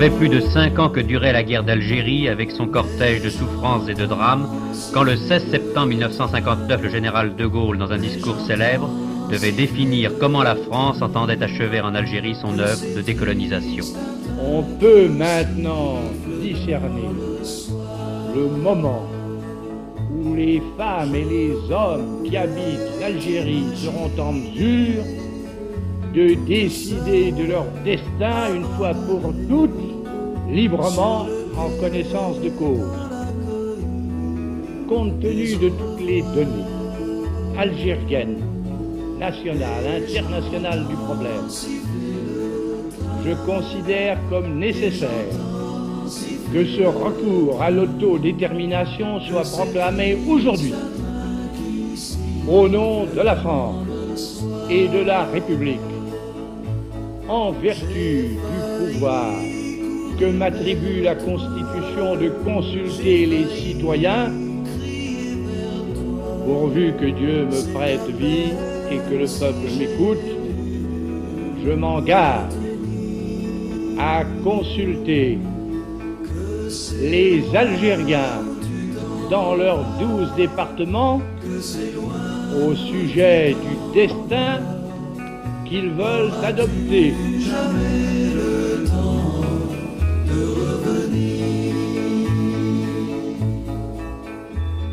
Avait 0.02 0.16
plus 0.16 0.28
de 0.28 0.40
cinq 0.40 0.80
ans 0.80 0.88
que 0.88 0.98
durait 0.98 1.32
la 1.32 1.44
guerre 1.44 1.62
d'Algérie 1.62 2.28
avec 2.28 2.50
son 2.50 2.66
cortège 2.66 3.22
de 3.22 3.30
souffrances 3.30 3.88
et 3.88 3.94
de 3.94 4.04
drames, 4.04 4.48
quand 4.92 5.04
le 5.04 5.14
16 5.14 5.48
septembre 5.48 5.86
1959, 5.86 6.82
le 6.82 6.88
général 6.88 7.36
de 7.36 7.46
Gaulle, 7.46 7.78
dans 7.78 7.92
un 7.92 7.98
discours 7.98 8.40
célèbre, 8.40 8.90
devait 9.30 9.52
définir 9.52 10.10
comment 10.18 10.42
la 10.42 10.56
France 10.56 11.00
entendait 11.02 11.40
achever 11.40 11.80
en 11.80 11.94
Algérie 11.94 12.34
son 12.34 12.58
œuvre 12.58 12.82
de 12.96 13.00
décolonisation. 13.00 13.84
On 14.40 14.64
peut 14.80 15.06
maintenant 15.06 16.00
discerner 16.40 17.08
le 18.34 18.48
moment 18.56 19.06
où 20.10 20.34
les 20.34 20.60
femmes 20.76 21.14
et 21.14 21.24
les 21.24 21.52
hommes 21.72 22.24
qui 22.24 22.36
habitent 22.36 22.98
l'Algérie 23.00 23.66
seront 23.76 24.10
en 24.18 24.32
mesure 24.32 25.04
de 26.12 26.34
décider 26.46 27.32
de 27.32 27.44
leur 27.44 27.66
destin 27.84 28.54
une 28.54 28.64
fois 28.76 28.92
pour 28.94 29.32
toutes, 29.48 29.91
librement, 30.52 31.26
en 31.56 31.70
connaissance 31.80 32.38
de 32.40 32.50
cause. 32.50 32.92
Compte 34.86 35.18
tenu 35.20 35.56
de 35.56 35.70
toutes 35.70 36.00
les 36.06 36.20
données 36.20 36.68
algériennes, 37.56 38.36
nationales, 39.18 40.02
internationales 40.06 40.86
du 40.88 40.94
problème, 40.94 41.48
je 43.24 43.32
considère 43.46 44.18
comme 44.28 44.58
nécessaire 44.58 45.08
que 46.52 46.66
ce 46.66 46.82
recours 46.82 47.62
à 47.62 47.70
l'autodétermination 47.70 49.20
soit 49.20 49.50
proclamé 49.50 50.18
aujourd'hui 50.28 50.74
au 52.46 52.68
nom 52.68 53.06
de 53.06 53.20
la 53.22 53.36
France 53.36 54.44
et 54.68 54.86
de 54.88 54.98
la 54.98 55.24
République 55.24 55.80
en 57.28 57.52
vertu 57.52 58.36
du 58.36 58.92
pouvoir 58.92 59.32
que 60.18 60.26
m'attribue 60.26 61.02
la 61.02 61.14
Constitution 61.14 62.16
de 62.16 62.28
consulter 62.44 63.26
les 63.26 63.46
citoyens, 63.46 64.30
pourvu 66.44 66.92
que 67.00 67.06
Dieu 67.06 67.46
me 67.46 67.72
prête 67.72 68.06
vie 68.18 68.52
et 68.90 68.98
que 69.08 69.14
le 69.14 69.26
peuple 69.38 69.68
m'écoute, 69.78 70.18
je 71.64 71.72
m'engage 71.72 72.52
à 73.98 74.24
consulter 74.42 75.38
les 77.00 77.44
Algériens 77.54 78.42
dans 79.30 79.54
leurs 79.54 79.84
douze 79.98 80.28
départements 80.36 81.20
au 82.64 82.74
sujet 82.74 83.54
du 83.54 83.94
destin 83.94 84.60
qu'ils 85.64 85.90
veulent 85.90 86.32
adopter. 86.42 87.14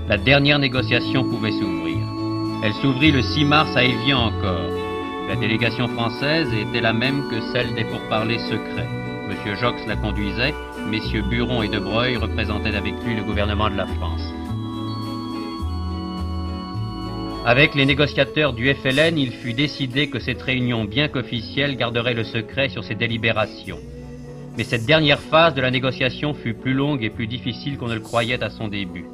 La 0.10 0.18
dernière 0.18 0.58
négociation 0.58 1.24
pouvait 1.24 1.52
s'ouvrir. 1.52 2.00
Elle 2.64 2.74
s'ouvrit 2.74 3.12
le 3.12 3.22
6 3.22 3.46
mars 3.46 3.78
à 3.78 3.84
Évian 3.84 4.18
encore. 4.18 4.72
La 5.28 5.36
délégation 5.36 5.88
française 5.88 6.52
était 6.52 6.82
la 6.82 6.94
même 6.94 7.30
que 7.30 7.40
celle 7.54 7.76
des 7.76 7.84
pourparlers 7.84 8.40
secrets. 8.40 8.90
Monsieur 9.28 9.54
Jox 9.58 9.86
la 9.86 9.96
conduisait, 9.98 10.56
messieurs 10.90 11.22
Buron 11.22 11.62
et 11.62 11.68
De 11.68 11.78
Breuil 11.78 12.18
représentaient 12.18 12.76
avec 12.76 12.96
lui 13.06 13.18
le 13.18 13.22
gouvernement 13.22 13.70
de 13.70 13.78
la 13.78 13.86
France. 13.86 14.24
Avec 17.46 17.76
les 17.76 17.86
négociateurs 17.86 18.54
du 18.54 18.74
FLN, 18.74 19.16
il 19.16 19.32
fut 19.32 19.54
décidé 19.54 20.10
que 20.10 20.18
cette 20.18 20.42
réunion, 20.42 20.86
bien 20.86 21.08
qu'officielle, 21.08 21.78
garderait 21.78 22.16
le 22.16 22.24
secret 22.24 22.70
sur 22.70 22.84
ses 22.84 22.96
délibérations. 22.96 23.78
Mais 24.58 24.64
cette 24.64 24.88
dernière 24.88 25.20
phase 25.20 25.54
de 25.54 25.62
la 25.62 25.70
négociation 25.70 26.34
fut 26.34 26.56
plus 26.56 26.74
longue 26.74 27.04
et 27.04 27.12
plus 27.12 27.28
difficile 27.28 27.78
qu'on 27.78 27.90
ne 27.90 27.94
le 27.94 28.00
croyait 28.00 28.44
à 28.44 28.50
son 28.50 28.70
début. 28.70 29.06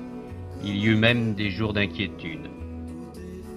Il 0.65 0.77
y 0.77 0.87
eut 0.87 0.95
même 0.95 1.35
des 1.35 1.51
jours 1.51 1.73
d'inquiétude. 1.73 2.49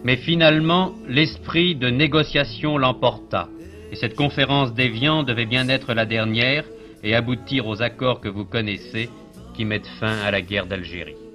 Mais 0.05 0.17
finalement, 0.17 0.93
l'esprit 1.09 1.75
de 1.75 1.89
négociation 1.89 2.77
l'emporta, 2.79 3.49
et 3.91 3.97
cette 3.97 4.15
conférence 4.15 4.75
d'Évian 4.75 5.23
devait 5.23 5.47
bien 5.47 5.69
être 5.69 5.95
la 5.95 6.05
dernière 6.05 6.65
et 7.03 7.15
aboutir 7.15 7.67
aux 7.67 7.83
accords 7.83 8.21
que 8.21 8.29
vous 8.29 8.45
connaissez 8.45 9.09
qui 9.55 9.65
mettent 9.65 9.91
fin 9.99 10.19
à 10.21 10.31
la 10.31 10.43
guerre 10.43 10.67
d'Algérie. 10.67 11.28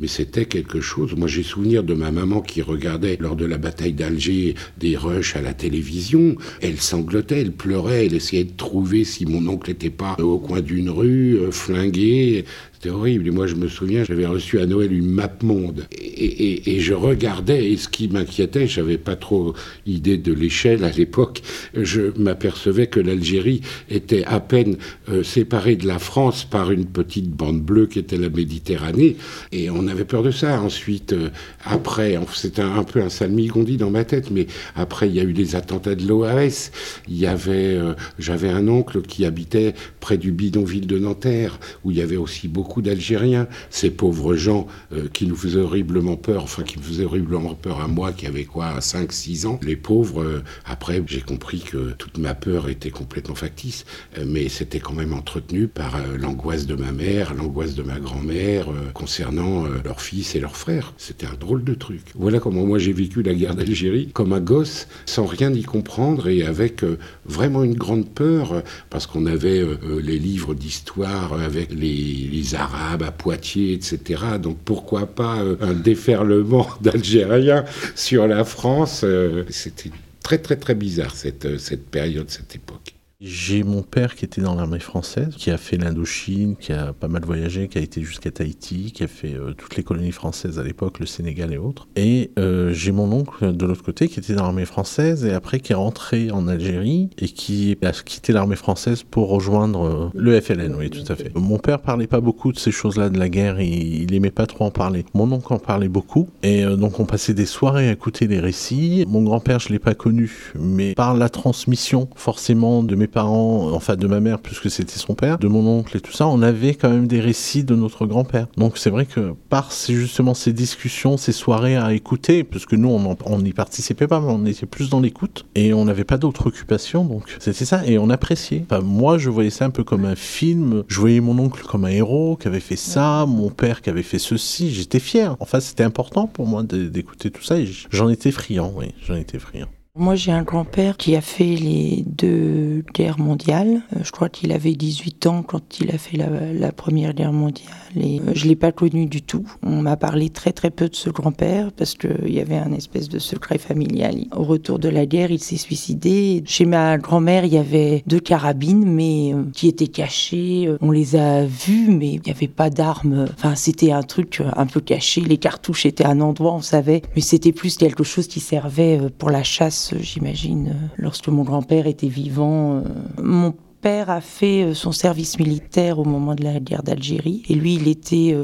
Mais 0.00 0.06
c'était 0.06 0.46
quelque 0.46 0.80
chose. 0.80 1.14
Moi, 1.14 1.28
j'ai 1.28 1.42
souvenir 1.42 1.84
de 1.84 1.92
ma 1.92 2.10
maman 2.10 2.40
qui 2.40 2.62
regardait 2.62 3.18
lors 3.20 3.36
de 3.36 3.44
la 3.44 3.58
bataille 3.58 3.92
d'Alger 3.92 4.54
des 4.78 4.96
rushs 4.96 5.36
à 5.36 5.42
la 5.42 5.52
télévision. 5.52 6.36
Elle 6.62 6.80
sanglotait, 6.80 7.42
elle 7.42 7.52
pleurait, 7.52 8.06
elle 8.06 8.14
essayait 8.14 8.44
de 8.44 8.56
trouver 8.56 9.04
si 9.04 9.26
mon 9.26 9.46
oncle 9.46 9.70
n'était 9.70 9.90
pas 9.90 10.16
au 10.18 10.38
coin 10.38 10.62
d'une 10.62 10.88
rue, 10.88 11.38
euh, 11.38 11.50
flingué. 11.50 12.46
C'était 12.82 12.94
horrible. 12.94 13.28
Et 13.28 13.30
moi, 13.30 13.46
je 13.46 13.56
me 13.56 13.68
souviens, 13.68 14.04
j'avais 14.04 14.24
reçu 14.24 14.58
à 14.58 14.64
Noël 14.64 14.90
une 14.90 15.10
map 15.10 15.30
monde. 15.42 15.86
Et, 15.92 16.80
je 16.80 16.94
regardais, 16.94 17.70
et 17.70 17.76
ce 17.76 17.88
qui 17.88 18.08
m'inquiétait, 18.08 18.66
j'avais 18.66 18.96
pas 18.96 19.16
trop 19.16 19.52
idée 19.84 20.16
de 20.16 20.32
l'échelle 20.32 20.82
à 20.84 20.90
l'époque, 20.90 21.42
je 21.74 22.18
m'apercevais 22.18 22.86
que 22.86 22.98
l'Algérie 22.98 23.60
était 23.90 24.24
à 24.24 24.40
peine 24.40 24.78
euh, 25.10 25.22
séparée 25.22 25.76
de 25.76 25.86
la 25.86 25.98
France 25.98 26.44
par 26.44 26.70
une 26.70 26.86
petite 26.86 27.28
bande 27.28 27.60
bleue 27.60 27.86
qui 27.86 27.98
était 27.98 28.16
la 28.16 28.30
Méditerranée. 28.30 29.16
Et 29.52 29.68
on 29.68 29.86
avait 29.86 30.06
peur 30.06 30.22
de 30.22 30.30
ça. 30.30 30.62
Ensuite, 30.62 31.12
euh, 31.12 31.28
après, 31.66 32.18
c'était 32.32 32.62
un, 32.62 32.84
peu 32.84 33.02
un 33.02 33.10
salmigondi 33.10 33.76
dans 33.76 33.90
ma 33.90 34.04
tête, 34.04 34.30
mais 34.30 34.46
après, 34.74 35.06
il 35.10 35.14
y 35.14 35.20
a 35.20 35.24
eu 35.24 35.32
les 35.32 35.54
attentats 35.54 35.96
de 35.96 36.08
l'OAS. 36.08 36.70
Il 37.08 37.18
y 37.18 37.26
avait, 37.26 37.74
euh, 37.76 37.92
j'avais 38.18 38.48
un 38.48 38.68
oncle 38.68 39.02
qui 39.02 39.26
habitait 39.26 39.74
près 40.00 40.16
du 40.16 40.32
bidonville 40.32 40.86
de 40.86 40.98
Nanterre, 40.98 41.60
où 41.84 41.90
il 41.90 41.98
y 41.98 42.02
avait 42.02 42.16
aussi 42.16 42.48
beaucoup 42.48 42.69
d'Algériens, 42.80 43.48
ces 43.70 43.90
pauvres 43.90 44.36
gens 44.36 44.68
euh, 44.92 45.08
qui 45.12 45.26
nous 45.26 45.34
faisaient 45.34 45.60
horriblement 45.60 46.16
peur, 46.16 46.44
enfin 46.44 46.62
qui 46.62 46.78
me 46.78 46.82
faisaient 46.82 47.04
horriblement 47.04 47.54
peur 47.54 47.80
à 47.80 47.88
moi 47.88 48.12
qui 48.12 48.26
avait 48.26 48.44
quoi, 48.44 48.78
5-6 48.78 49.46
ans. 49.46 49.58
Les 49.62 49.74
pauvres, 49.74 50.22
euh, 50.22 50.44
après 50.64 51.02
j'ai 51.06 51.20
compris 51.20 51.60
que 51.60 51.92
toute 51.98 52.18
ma 52.18 52.34
peur 52.34 52.68
était 52.68 52.90
complètement 52.90 53.34
factice, 53.34 53.84
euh, 54.18 54.24
mais 54.26 54.48
c'était 54.48 54.78
quand 54.78 54.92
même 54.92 55.12
entretenu 55.12 55.66
par 55.66 55.98
l'angoisse 56.16 56.66
de 56.66 56.76
ma 56.76 56.92
mère, 56.92 57.34
l'angoisse 57.34 57.74
de 57.74 57.82
ma 57.82 57.98
grand-mère 57.98 58.68
concernant 58.94 59.64
leurs 59.84 60.00
fils 60.00 60.36
et 60.36 60.40
leurs 60.40 60.56
frères. 60.56 60.92
C'était 60.98 61.26
un 61.26 61.34
drôle 61.34 61.64
de 61.64 61.74
truc. 61.74 62.02
Voilà 62.14 62.38
comment 62.38 62.64
moi 62.64 62.78
j'ai 62.78 62.92
vécu 62.92 63.22
la 63.22 63.34
guerre 63.34 63.54
d'Algérie, 63.56 64.10
comme 64.12 64.32
un 64.32 64.40
gosse, 64.40 64.86
sans 65.06 65.24
rien 65.24 65.52
y 65.52 65.62
comprendre 65.62 66.28
et 66.28 66.44
avec 66.44 66.84
vraiment 67.24 67.64
une 67.64 67.74
grande 67.74 68.08
peur, 68.08 68.62
parce 68.90 69.06
qu'on 69.06 69.26
avait 69.26 69.64
les 70.02 70.18
livres 70.18 70.54
d'histoire 70.54 71.32
avec 71.32 71.72
les, 71.72 72.28
les 72.30 72.54
Arabes 72.60 73.02
à 73.02 73.10
Poitiers, 73.10 73.72
etc. 73.72 74.22
Donc 74.40 74.58
pourquoi 74.64 75.06
pas 75.06 75.40
euh, 75.40 75.56
un 75.60 75.72
déferlement 75.72 76.68
d'Algériens 76.80 77.64
sur 77.94 78.26
la 78.26 78.44
France 78.44 79.02
euh, 79.04 79.44
C'était 79.48 79.90
très 80.22 80.38
très 80.38 80.56
très 80.56 80.74
bizarre 80.74 81.14
cette, 81.14 81.46
euh, 81.46 81.58
cette 81.58 81.86
période, 81.90 82.30
cette 82.30 82.54
époque. 82.54 82.94
J'ai 83.22 83.64
mon 83.64 83.82
père 83.82 84.14
qui 84.14 84.24
était 84.24 84.40
dans 84.40 84.54
l'armée 84.54 84.78
française, 84.78 85.34
qui 85.36 85.50
a 85.50 85.58
fait 85.58 85.76
l'Indochine, 85.76 86.56
qui 86.56 86.72
a 86.72 86.94
pas 86.94 87.08
mal 87.08 87.22
voyagé, 87.22 87.68
qui 87.68 87.76
a 87.76 87.82
été 87.82 88.00
jusqu'à 88.02 88.30
Tahiti, 88.30 88.92
qui 88.92 89.04
a 89.04 89.08
fait 89.08 89.34
euh, 89.34 89.52
toutes 89.52 89.76
les 89.76 89.82
colonies 89.82 90.10
françaises 90.10 90.58
à 90.58 90.62
l'époque, 90.62 91.00
le 91.00 91.04
Sénégal 91.04 91.52
et 91.52 91.58
autres. 91.58 91.86
Et 91.96 92.30
euh, 92.38 92.72
j'ai 92.72 92.92
mon 92.92 93.12
oncle 93.12 93.54
de 93.54 93.66
l'autre 93.66 93.82
côté 93.82 94.08
qui 94.08 94.20
était 94.20 94.32
dans 94.32 94.44
l'armée 94.44 94.64
française 94.64 95.26
et 95.26 95.32
après 95.32 95.60
qui 95.60 95.72
est 95.72 95.76
rentré 95.76 96.30
en 96.30 96.48
Algérie 96.48 97.10
et 97.18 97.28
qui 97.28 97.76
a 97.82 97.92
quitté 97.92 98.32
l'armée 98.32 98.56
française 98.56 99.02
pour 99.02 99.28
rejoindre 99.28 99.82
euh, 99.86 100.08
le 100.14 100.40
FLN, 100.40 100.74
oui, 100.74 100.88
tout 100.88 101.12
à 101.12 101.14
fait. 101.14 101.30
Mon 101.34 101.58
père 101.58 101.82
parlait 101.82 102.06
pas 102.06 102.22
beaucoup 102.22 102.52
de 102.52 102.58
ces 102.58 102.72
choses-là 102.72 103.10
de 103.10 103.18
la 103.18 103.28
guerre, 103.28 103.60
il, 103.60 104.02
il 104.02 104.14
aimait 104.14 104.30
pas 104.30 104.46
trop 104.46 104.64
en 104.64 104.70
parler. 104.70 105.04
Mon 105.12 105.30
oncle 105.30 105.52
en 105.52 105.58
parlait 105.58 105.90
beaucoup 105.90 106.30
et 106.42 106.64
donc 106.64 106.98
on 107.00 107.04
passait 107.04 107.34
des 107.34 107.44
soirées 107.44 107.90
à 107.90 107.92
écouter 107.92 108.26
les 108.28 108.40
récits. 108.40 109.04
Mon 109.06 109.22
grand-père, 109.22 109.58
je 109.58 109.68
l'ai 109.68 109.78
pas 109.78 109.94
connu, 109.94 110.54
mais 110.58 110.94
par 110.94 111.14
la 111.14 111.28
transmission 111.28 112.08
forcément 112.16 112.82
de 112.82 112.94
mes 112.94 113.09
parents, 113.10 113.70
enfin 113.72 113.96
de 113.96 114.06
ma 114.06 114.20
mère 114.20 114.38
puisque 114.38 114.70
c'était 114.70 114.98
son 114.98 115.14
père, 115.14 115.38
de 115.38 115.48
mon 115.48 115.66
oncle 115.66 115.96
et 115.96 116.00
tout 116.00 116.12
ça, 116.12 116.26
on 116.26 116.42
avait 116.42 116.74
quand 116.74 116.90
même 116.90 117.06
des 117.06 117.20
récits 117.20 117.64
de 117.64 117.74
notre 117.74 118.06
grand-père. 118.06 118.46
Donc 118.56 118.78
c'est 118.78 118.90
vrai 118.90 119.06
que 119.06 119.34
par 119.48 119.70
justement 119.88 120.34
ces 120.34 120.52
discussions, 120.52 121.16
ces 121.16 121.32
soirées 121.32 121.76
à 121.76 121.92
écouter, 121.92 122.44
puisque 122.44 122.74
nous 122.74 122.88
on 122.88 123.38
n'y 123.38 123.52
participait 123.52 124.06
pas, 124.06 124.20
mais 124.20 124.32
on 124.32 124.46
était 124.46 124.66
plus 124.66 124.90
dans 124.90 125.00
l'écoute 125.00 125.46
et 125.54 125.74
on 125.74 125.84
n'avait 125.84 126.04
pas 126.04 126.18
d'autre 126.18 126.46
occupation, 126.46 127.04
donc 127.04 127.24
c'était 127.38 127.64
ça 127.64 127.84
et 127.86 127.98
on 127.98 128.10
appréciait. 128.10 128.64
Enfin, 128.70 128.80
moi 128.80 129.18
je 129.18 129.30
voyais 129.30 129.50
ça 129.50 129.64
un 129.64 129.70
peu 129.70 129.84
comme 129.84 130.04
un 130.04 130.16
film, 130.16 130.84
je 130.88 131.00
voyais 131.00 131.20
mon 131.20 131.38
oncle 131.38 131.62
comme 131.64 131.84
un 131.84 131.90
héros 131.90 132.36
qui 132.36 132.48
avait 132.48 132.60
fait 132.60 132.76
ça, 132.76 133.26
mon 133.26 133.50
père 133.50 133.82
qui 133.82 133.90
avait 133.90 134.02
fait 134.02 134.18
ceci, 134.18 134.70
j'étais 134.72 135.00
fier. 135.00 135.36
Enfin 135.40 135.60
c'était 135.60 135.84
important 135.84 136.26
pour 136.26 136.46
moi 136.46 136.62
d'écouter 136.62 137.30
tout 137.30 137.42
ça 137.42 137.58
et 137.58 137.68
j'en 137.90 138.08
étais 138.08 138.30
friand, 138.30 138.72
oui, 138.76 138.94
j'en 139.04 139.16
étais 139.16 139.38
friand. 139.38 139.68
Moi, 139.96 140.14
j'ai 140.14 140.30
un 140.30 140.44
grand-père 140.44 140.96
qui 140.96 141.16
a 141.16 141.20
fait 141.20 141.56
les 141.56 142.04
deux 142.06 142.84
guerres 142.94 143.18
mondiales. 143.18 143.82
Euh, 143.96 144.04
je 144.04 144.12
crois 144.12 144.28
qu'il 144.28 144.52
avait 144.52 144.74
18 144.74 145.26
ans 145.26 145.42
quand 145.42 145.80
il 145.80 145.90
a 145.90 145.98
fait 145.98 146.16
la, 146.16 146.70
première 146.70 147.12
guerre 147.12 147.32
mondiale. 147.32 147.66
Et 147.96 148.20
euh, 148.20 148.30
je 148.32 148.46
l'ai 148.46 148.54
pas 148.54 148.70
connu 148.70 149.06
du 149.06 149.20
tout. 149.20 149.44
On 149.64 149.82
m'a 149.82 149.96
parlé 149.96 150.30
très 150.30 150.52
très 150.52 150.70
peu 150.70 150.88
de 150.88 150.94
ce 150.94 151.10
grand-père 151.10 151.72
parce 151.72 151.94
qu'il 151.94 152.32
y 152.32 152.38
avait 152.38 152.56
un 152.56 152.72
espèce 152.72 153.08
de 153.08 153.18
secret 153.18 153.58
familial. 153.58 154.14
Au 154.30 154.44
retour 154.44 154.78
de 154.78 154.88
la 154.88 155.06
guerre, 155.06 155.32
il 155.32 155.40
s'est 155.40 155.56
suicidé. 155.56 156.44
Chez 156.46 156.66
ma 156.66 156.96
grand-mère, 156.96 157.44
il 157.44 157.52
y 157.52 157.58
avait 157.58 158.04
deux 158.06 158.20
carabines, 158.20 158.88
mais 158.88 159.34
euh, 159.34 159.42
qui 159.52 159.66
étaient 159.66 159.88
cachées. 159.88 160.72
On 160.80 160.92
les 160.92 161.16
a 161.16 161.44
vues, 161.44 161.88
mais 161.88 162.12
il 162.12 162.20
n'y 162.24 162.30
avait 162.30 162.46
pas 162.46 162.70
d'armes. 162.70 163.26
Enfin, 163.34 163.56
c'était 163.56 163.90
un 163.90 164.04
truc 164.04 164.40
un 164.54 164.66
peu 164.66 164.80
caché. 164.80 165.20
Les 165.20 165.38
cartouches 165.38 165.84
étaient 165.84 166.04
à 166.04 166.10
un 166.10 166.20
endroit, 166.20 166.54
on 166.54 166.62
savait, 166.62 167.02
mais 167.16 167.22
c'était 167.22 167.50
plus 167.50 167.76
quelque 167.76 168.04
chose 168.04 168.28
qui 168.28 168.38
servait 168.38 169.00
pour 169.18 169.30
la 169.30 169.42
chasse 169.42 169.80
j'imagine, 169.98 170.68
euh, 170.68 170.86
lorsque 170.96 171.28
mon 171.28 171.42
grand-père 171.42 171.86
était 171.86 172.08
vivant. 172.08 172.76
Euh, 172.76 172.82
mon 173.22 173.54
père 173.80 174.10
a 174.10 174.20
fait 174.20 174.64
euh, 174.64 174.74
son 174.74 174.92
service 174.92 175.38
militaire 175.38 175.98
au 175.98 176.04
moment 176.04 176.34
de 176.34 176.44
la 176.44 176.60
guerre 176.60 176.82
d'Algérie 176.82 177.42
et 177.48 177.54
lui 177.54 177.74
il 177.74 177.88
était 177.88 178.36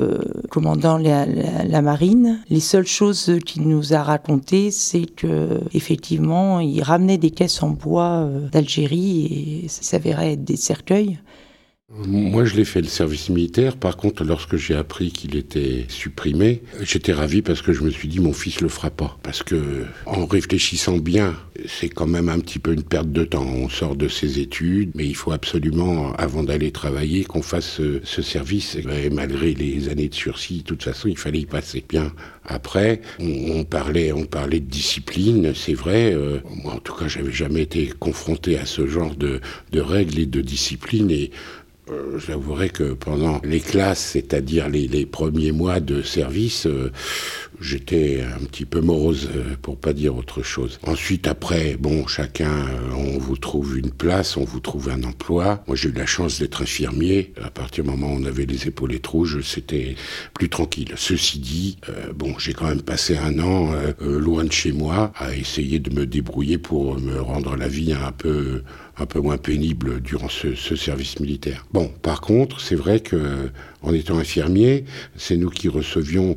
commandant 0.50 0.96
la, 0.96 1.26
la, 1.26 1.82
marine. 1.82 2.40
Les 2.48 2.60
seules 2.60 2.86
choses 2.86 3.38
qu'il 3.44 3.68
nous 3.68 3.92
a 3.92 4.02
racontées 4.02 4.70
c'est 4.70 5.04
que 5.04 5.60
effectivement 5.74 6.60
il 6.60 6.82
ramenait 6.82 7.18
des 7.18 7.30
caisses 7.30 7.62
en 7.62 7.70
bois 7.70 8.28
d'Algérie 8.50 9.64
et 9.64 9.68
ça 9.68 9.82
s'avérait 9.82 10.32
être 10.32 10.44
des 10.44 10.56
cercueils. 10.56 11.18
Moi, 11.94 12.44
je 12.44 12.56
l'ai 12.56 12.64
fait 12.64 12.80
le 12.80 12.88
service 12.88 13.28
militaire. 13.28 13.76
Par 13.76 13.96
contre, 13.96 14.24
lorsque 14.24 14.56
j'ai 14.56 14.74
appris 14.74 15.12
qu'il 15.12 15.36
était 15.36 15.86
supprimé, 15.88 16.64
j'étais 16.80 17.12
ravi 17.12 17.42
parce 17.42 17.62
que 17.62 17.72
je 17.72 17.84
me 17.84 17.90
suis 17.90 18.08
dit 18.08 18.18
mon 18.18 18.32
fils 18.32 18.60
le 18.60 18.68
fera 18.68 18.90
pas. 18.90 19.16
Parce 19.22 19.44
que, 19.44 19.84
en 20.04 20.26
réfléchissant 20.26 20.98
bien, 20.98 21.36
c'est 21.68 21.88
quand 21.88 22.08
même 22.08 22.28
un 22.28 22.40
petit 22.40 22.58
peu 22.58 22.72
une 22.72 22.82
perte 22.82 23.12
de 23.12 23.24
temps. 23.24 23.46
On 23.46 23.68
sort 23.68 23.94
de 23.94 24.08
ses 24.08 24.40
études, 24.40 24.90
mais 24.96 25.06
il 25.06 25.14
faut 25.14 25.30
absolument, 25.30 26.12
avant 26.14 26.42
d'aller 26.42 26.72
travailler, 26.72 27.22
qu'on 27.22 27.42
fasse 27.42 27.80
ce, 28.02 28.22
service. 28.22 28.74
Et 28.74 29.08
malgré 29.10 29.54
les 29.54 29.88
années 29.88 30.08
de 30.08 30.14
sursis, 30.14 30.58
de 30.58 30.62
toute 30.64 30.82
façon, 30.82 31.06
il 31.06 31.16
fallait 31.16 31.40
y 31.40 31.46
passer. 31.46 31.84
Bien. 31.88 32.12
Après, 32.44 33.00
on, 33.20 33.62
parlait, 33.62 34.12
on 34.12 34.24
parlait 34.24 34.58
de 34.58 34.68
discipline. 34.68 35.52
C'est 35.54 35.74
vrai. 35.74 36.12
Euh, 36.12 36.40
moi, 36.64 36.74
en 36.74 36.78
tout 36.80 36.94
cas, 36.94 37.06
j'avais 37.06 37.30
jamais 37.30 37.62
été 37.62 37.92
confronté 38.00 38.58
à 38.58 38.66
ce 38.66 38.88
genre 38.88 39.14
de, 39.14 39.40
de 39.70 39.80
règles 39.80 40.18
et 40.18 40.26
de 40.26 40.40
discipline. 40.40 41.12
Et 41.12 41.30
euh, 41.88 42.18
j'avouerai 42.18 42.68
que 42.68 42.94
pendant 42.94 43.40
les 43.44 43.60
classes, 43.60 44.00
c'est-à-dire 44.12 44.68
les, 44.68 45.06
premiers 45.06 45.52
mois 45.52 45.78
de 45.78 46.02
service, 46.02 46.66
euh, 46.66 46.90
j'étais 47.60 48.22
un 48.22 48.44
petit 48.44 48.64
peu 48.64 48.80
morose, 48.80 49.28
euh, 49.36 49.54
pour 49.62 49.76
pas 49.76 49.92
dire 49.92 50.16
autre 50.16 50.42
chose. 50.42 50.80
Ensuite, 50.84 51.28
après, 51.28 51.76
bon, 51.78 52.06
chacun, 52.08 52.66
on 52.92 53.18
vous 53.18 53.36
trouve 53.36 53.78
une 53.78 53.92
place, 53.92 54.36
on 54.36 54.44
vous 54.44 54.58
trouve 54.58 54.88
un 54.88 55.04
emploi. 55.04 55.62
Moi, 55.68 55.76
j'ai 55.76 55.90
eu 55.90 55.92
la 55.92 56.06
chance 56.06 56.40
d'être 56.40 56.62
infirmier. 56.62 57.32
À 57.40 57.50
partir 57.50 57.84
du 57.84 57.90
moment 57.90 58.08
où 58.12 58.16
on 58.20 58.24
avait 58.24 58.46
les 58.46 58.66
épaulettes 58.66 59.06
rouges, 59.06 59.40
c'était 59.42 59.94
plus 60.34 60.48
tranquille. 60.48 60.92
Ceci 60.96 61.38
dit, 61.38 61.78
bon, 62.16 62.36
j'ai 62.38 62.52
quand 62.52 62.66
même 62.66 62.82
passé 62.82 63.16
un 63.16 63.38
an 63.38 63.72
loin 64.00 64.44
de 64.44 64.52
chez 64.52 64.72
moi 64.72 65.12
à 65.16 65.34
essayer 65.36 65.78
de 65.78 65.94
me 65.94 66.06
débrouiller 66.06 66.58
pour 66.58 66.98
me 66.98 67.20
rendre 67.20 67.56
la 67.56 67.68
vie 67.68 67.92
un 67.92 68.12
peu 68.12 68.62
un 68.98 69.06
peu 69.06 69.20
moins 69.20 69.36
pénible 69.36 70.00
durant 70.00 70.28
ce, 70.28 70.54
service 70.76 71.20
militaire. 71.20 71.66
Bon, 71.72 71.90
par 72.02 72.20
contre, 72.20 72.60
c'est 72.60 72.74
vrai 72.74 73.00
que 73.00 73.50
en 73.82 73.94
étant 73.94 74.18
infirmier, 74.18 74.84
c'est 75.16 75.36
nous 75.36 75.50
qui 75.50 75.68
recevions 75.68 76.36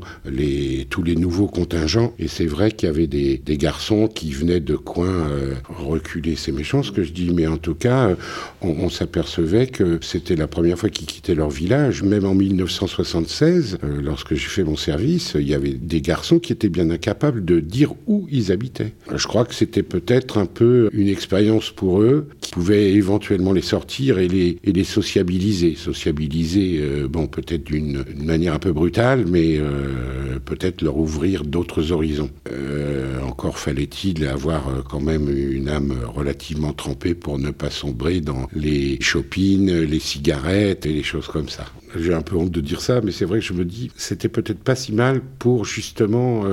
tous 0.89 1.03
les 1.03 1.15
nouveaux 1.15 1.47
contingents. 1.47 2.13
Et 2.19 2.27
c'est 2.27 2.45
vrai 2.45 2.71
qu'il 2.71 2.87
y 2.87 2.89
avait 2.89 3.07
des, 3.07 3.39
garçons 3.57 4.07
qui 4.07 4.31
venaient 4.31 4.59
de 4.59 4.75
coins 4.75 5.27
euh, 5.29 5.55
reculer. 5.67 6.35
C'est 6.35 6.51
méchant 6.51 6.83
ce 6.83 6.91
que 6.91 7.03
je 7.03 7.11
dis, 7.11 7.31
mais 7.33 7.47
en 7.47 7.57
tout 7.57 7.75
cas, 7.75 8.15
on, 8.61 8.69
on 8.69 8.89
s'apercevait 8.89 9.67
que 9.67 9.99
c'était 10.01 10.35
la 10.35 10.47
première 10.47 10.77
fois 10.77 10.89
qu'ils 10.89 11.07
quittaient 11.07 11.35
leur 11.35 11.49
village. 11.49 12.03
Même 12.03 12.25
en 12.25 12.35
1976, 12.35 13.79
euh, 13.83 14.01
lorsque 14.01 14.35
j'ai 14.35 14.47
fait 14.47 14.63
mon 14.63 14.77
service, 14.77 15.33
il 15.35 15.47
y 15.47 15.53
avait 15.53 15.73
des 15.73 16.01
garçons 16.01 16.39
qui 16.39 16.53
étaient 16.53 16.69
bien 16.69 16.89
incapables 16.89 17.43
de 17.43 17.59
dire 17.59 17.93
où 18.07 18.27
ils 18.31 18.51
habitaient. 18.51 18.93
Je 19.13 19.27
crois 19.27 19.45
que 19.45 19.55
c'était 19.55 19.83
peut-être 19.83 20.37
un 20.37 20.45
peu 20.45 20.89
une 20.93 21.07
expérience 21.07 21.71
pour 21.71 22.01
eux 22.01 22.27
pouvait 22.51 22.91
éventuellement 22.91 23.53
les 23.53 23.61
sortir 23.61 24.19
et 24.19 24.27
les, 24.27 24.57
et 24.63 24.71
les 24.71 24.83
sociabiliser. 24.83 25.75
Sociabiliser, 25.75 26.79
euh, 26.81 27.07
bon, 27.07 27.27
peut-être 27.27 27.63
d'une 27.63 28.03
manière 28.15 28.53
un 28.53 28.59
peu 28.59 28.71
brutale, 28.71 29.25
mais 29.27 29.57
euh, 29.57 30.39
peut-être 30.43 30.81
leur 30.81 30.97
ouvrir 30.97 31.43
d'autres 31.43 31.91
horizons. 31.91 32.29
Euh, 32.51 33.21
encore 33.21 33.57
fallait-il 33.57 34.25
avoir 34.25 34.67
euh, 34.67 34.81
quand 34.87 34.99
même 34.99 35.29
une 35.29 35.69
âme 35.69 35.93
relativement 36.07 36.73
trempée 36.73 37.13
pour 37.13 37.39
ne 37.39 37.51
pas 37.51 37.69
sombrer 37.69 38.21
dans 38.21 38.47
les 38.53 38.97
shoppings, 39.01 39.71
les 39.71 39.99
cigarettes 39.99 40.85
et 40.85 40.93
les 40.93 41.03
choses 41.03 41.27
comme 41.27 41.49
ça. 41.49 41.65
J'ai 41.97 42.13
un 42.13 42.21
peu 42.21 42.35
honte 42.35 42.51
de 42.51 42.61
dire 42.61 42.81
ça, 42.81 43.01
mais 43.01 43.11
c'est 43.11 43.25
vrai 43.25 43.39
que 43.39 43.45
je 43.45 43.53
me 43.53 43.65
dis, 43.65 43.91
c'était 43.95 44.29
peut-être 44.29 44.59
pas 44.59 44.75
si 44.75 44.93
mal 44.93 45.21
pour 45.39 45.65
justement 45.65 46.43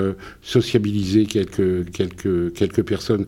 sociabiliser 0.41 1.27
quelques, 1.27 1.91
quelques, 1.91 2.55
quelques 2.55 2.83
personnes. 2.83 3.27